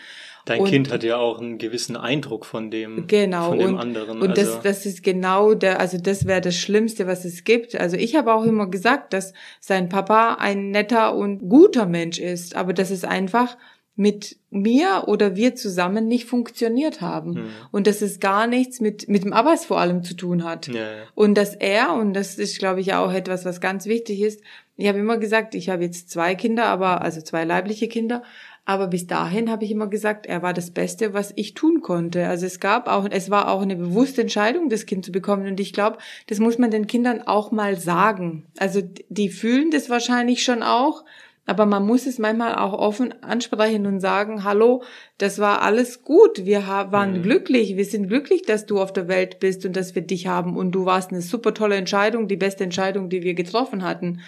Dein 0.44 0.61
und, 0.61 0.68
Kind 0.68 0.92
hat 0.92 1.05
ja 1.05 1.16
auch 1.18 1.40
einen 1.40 1.59
gewissen 1.59 1.96
Eindruck 1.96 2.44
von 2.44 2.70
dem, 2.70 3.07
genau, 3.07 3.50
von 3.50 3.59
dem 3.59 3.74
und, 3.74 3.78
anderen. 3.78 4.20
Und 4.20 4.31
also. 4.31 4.42
das, 4.42 4.62
das 4.62 4.87
ist 4.87 5.05
genau 5.05 5.55
der, 5.55 5.78
also 5.78 5.98
das 5.98 6.26
wäre 6.26 6.40
das 6.40 6.57
Schlimmste, 6.57 7.07
was 7.07 7.24
es 7.24 7.44
gibt. 7.44 7.76
Also 7.76 7.96
ich 7.96 8.16
habe 8.16 8.33
auch 8.35 8.44
immer 8.44 8.66
gesagt, 8.66 9.12
dass 9.12 9.35
sein 9.61 9.88
Papa 9.88 10.35
ein 10.40 10.70
netter 10.70 11.14
und 11.14 11.48
guter 11.48 11.87
Mensch 11.87 12.18
ist, 12.18 12.57
aber 12.57 12.72
das 12.72 12.90
ist 12.90 13.05
einfach 13.05 13.57
mit 13.94 14.38
mir 14.50 15.05
oder 15.07 15.37
wir 15.37 15.55
zusammen 15.55 16.09
nicht 16.09 16.26
funktioniert 16.26 17.02
haben. 17.02 17.37
Hm. 17.37 17.44
Und 17.70 17.87
dass 17.87 18.00
es 18.00 18.20
gar 18.20 18.46
nichts 18.46 18.81
mit, 18.81 19.07
mit 19.09 19.22
dem 19.24 19.35
Abbas 19.35 19.66
vor 19.66 19.78
allem 19.78 20.02
zu 20.02 20.14
tun 20.14 20.44
hat. 20.44 20.66
Ja, 20.68 20.74
ja. 20.74 21.02
Und 21.14 21.37
dass 21.37 21.55
er, 21.55 21.92
und 21.94 22.14
das 22.14 22.38
ist, 22.38 22.59
glaube 22.59 22.81
ich, 22.81 22.94
auch 22.94 23.12
etwas, 23.12 23.44
was 23.44 23.61
ganz 23.61 23.87
wichtig 23.87 24.22
ist, 24.22 24.40
ich 24.76 24.88
habe 24.88 24.98
immer 24.98 25.18
gesagt, 25.18 25.55
ich 25.55 25.68
habe 25.68 25.85
jetzt 25.85 26.11
zwei 26.11 26.35
Kinder, 26.35 26.64
aber, 26.64 27.02
also 27.02 27.20
zwei 27.20 27.44
leibliche 27.44 27.88
Kinder, 27.88 28.22
aber 28.64 28.87
bis 28.87 29.09
dahin 29.09 29.51
habe 29.51 29.64
ich 29.64 29.72
immer 29.72 29.88
gesagt, 29.88 30.27
er 30.27 30.42
war 30.42 30.53
das 30.53 30.70
Beste, 30.70 31.14
was 31.14 31.33
ich 31.35 31.55
tun 31.55 31.81
konnte. 31.81 32.29
Also 32.29 32.46
es 32.46 32.61
gab 32.61 32.87
auch, 32.87 33.09
es 33.11 33.29
war 33.29 33.51
auch 33.51 33.62
eine 33.62 33.75
bewusste 33.75 34.20
Entscheidung, 34.20 34.68
das 34.68 34.87
Kind 34.87 35.05
zu 35.05 35.11
bekommen. 35.11 35.46
Und 35.48 35.59
ich 35.59 35.72
glaube, 35.72 35.98
das 36.29 36.38
muss 36.38 36.59
man 36.59 36.70
den 36.70 36.87
Kindern 36.87 37.22
auch 37.22 37.51
mal 37.51 37.77
sagen. 37.77 38.46
Also 38.59 38.81
die 39.09 39.31
fühlen 39.31 39.72
das 39.72 39.90
wahrscheinlich 39.90 40.44
schon 40.44 40.62
auch. 40.62 41.05
Aber 41.44 41.66
man 41.66 41.85
muss 41.85 42.07
es 42.07 42.20
manchmal 42.20 42.55
auch 42.55 42.72
offen 42.72 43.20
ansprechen 43.25 43.85
und 43.87 43.98
sagen, 43.98 44.44
hallo, 44.44 44.85
das 45.18 45.40
war 45.40 45.62
alles 45.62 46.05
gut. 46.05 46.44
Wir 46.44 46.68
waren 46.68 47.18
mhm. 47.18 47.22
glücklich. 47.22 47.77
Wir 47.77 47.85
sind 47.85 48.07
glücklich, 48.07 48.42
dass 48.42 48.64
du 48.64 48.81
auf 48.81 48.92
der 48.92 49.09
Welt 49.09 49.40
bist 49.40 49.66
und 49.66 49.75
dass 49.75 49.96
wir 49.96 50.03
dich 50.03 50.29
haben. 50.29 50.57
Und 50.57 50.70
du 50.70 50.85
warst 50.85 51.11
eine 51.11 51.20
super 51.20 51.53
tolle 51.53 51.75
Entscheidung, 51.75 52.29
die 52.29 52.37
beste 52.37 52.62
Entscheidung, 52.62 53.09
die 53.09 53.25
wir 53.25 53.35
getroffen 53.35 53.83
hatten. 53.83 54.20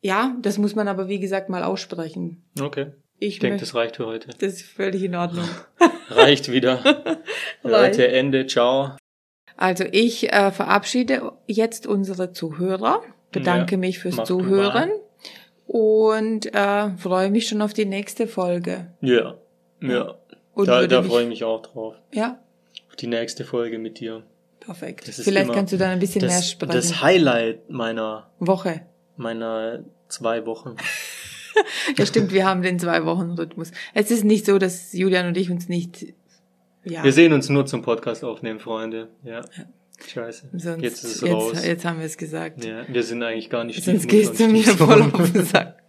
Ja, 0.00 0.34
das 0.40 0.56
muss 0.56 0.74
man 0.74 0.88
aber, 0.88 1.08
wie 1.08 1.20
gesagt, 1.20 1.50
mal 1.50 1.62
aussprechen. 1.62 2.42
Okay. 2.58 2.86
Ich, 3.22 3.34
ich 3.34 3.38
denke, 3.38 3.60
das 3.60 3.76
reicht 3.76 3.96
für 3.96 4.06
heute. 4.06 4.30
Das 4.40 4.54
ist 4.54 4.62
völlig 4.62 5.04
in 5.04 5.14
Ordnung. 5.14 5.48
reicht 6.10 6.50
wieder. 6.50 6.82
Leute, 7.62 8.08
Ende. 8.08 8.48
Ciao. 8.48 8.96
Also 9.56 9.84
ich 9.92 10.32
äh, 10.32 10.50
verabschiede 10.50 11.30
jetzt 11.46 11.86
unsere 11.86 12.32
Zuhörer, 12.32 13.00
bedanke 13.30 13.76
ja, 13.76 13.78
mich 13.78 14.00
fürs 14.00 14.24
Zuhören 14.26 14.90
und 15.68 16.52
äh, 16.52 16.96
freue 16.96 17.30
mich 17.30 17.46
schon 17.46 17.62
auf 17.62 17.72
die 17.72 17.84
nächste 17.84 18.26
Folge. 18.26 18.92
Ja, 19.00 19.36
ja. 19.80 20.18
Und 20.54 20.66
da 20.66 20.84
da 20.88 21.04
freue 21.04 21.22
ich 21.22 21.28
mich 21.28 21.44
auch 21.44 21.62
drauf. 21.62 21.94
Ja. 22.12 22.40
Auf 22.88 22.96
die 22.96 23.06
nächste 23.06 23.44
Folge 23.44 23.78
mit 23.78 24.00
dir. 24.00 24.24
Perfekt. 24.58 25.04
Vielleicht 25.04 25.52
kannst 25.52 25.72
du 25.72 25.76
dann 25.76 25.90
ein 25.90 26.00
bisschen 26.00 26.22
das, 26.22 26.32
mehr 26.32 26.42
sprechen. 26.42 26.72
Das 26.72 27.02
Highlight 27.02 27.70
meiner 27.70 28.30
Woche. 28.40 28.80
Meiner 29.16 29.84
zwei 30.08 30.44
Wochen. 30.44 30.76
ja, 31.96 32.06
stimmt, 32.06 32.32
wir 32.32 32.46
haben 32.46 32.62
den 32.62 32.78
zwei 32.78 33.04
Wochen 33.04 33.32
Rhythmus. 33.32 33.72
Es 33.94 34.10
ist 34.10 34.24
nicht 34.24 34.46
so, 34.46 34.58
dass 34.58 34.92
Julian 34.92 35.26
und 35.26 35.36
ich 35.36 35.50
uns 35.50 35.68
nicht. 35.68 36.06
Ja. 36.84 37.04
Wir 37.04 37.12
sehen 37.12 37.32
uns 37.32 37.48
nur 37.48 37.66
zum 37.66 37.82
Podcast 37.82 38.24
aufnehmen, 38.24 38.58
Freunde. 38.58 39.08
Ja. 39.24 39.40
ja. 39.40 39.64
Scheiße. 40.08 40.48
Sonst, 40.52 40.82
jetzt 40.82 41.04
ist 41.04 41.16
es 41.16 41.20
jetzt, 41.20 41.32
raus. 41.32 41.64
Jetzt 41.64 41.84
haben 41.84 41.98
wir 41.98 42.06
es 42.06 42.16
gesagt. 42.16 42.64
Ja, 42.64 42.84
wir 42.88 43.02
sind 43.02 43.22
eigentlich 43.22 43.50
gar 43.50 43.64
nicht 43.64 43.84
Sonst 43.84 44.08
gehst 44.08 44.38
du 44.40 44.48
mir 44.48 44.64
voll 44.64 45.02
auf 45.02 45.32
den 45.32 45.44
Sack. 45.44 45.78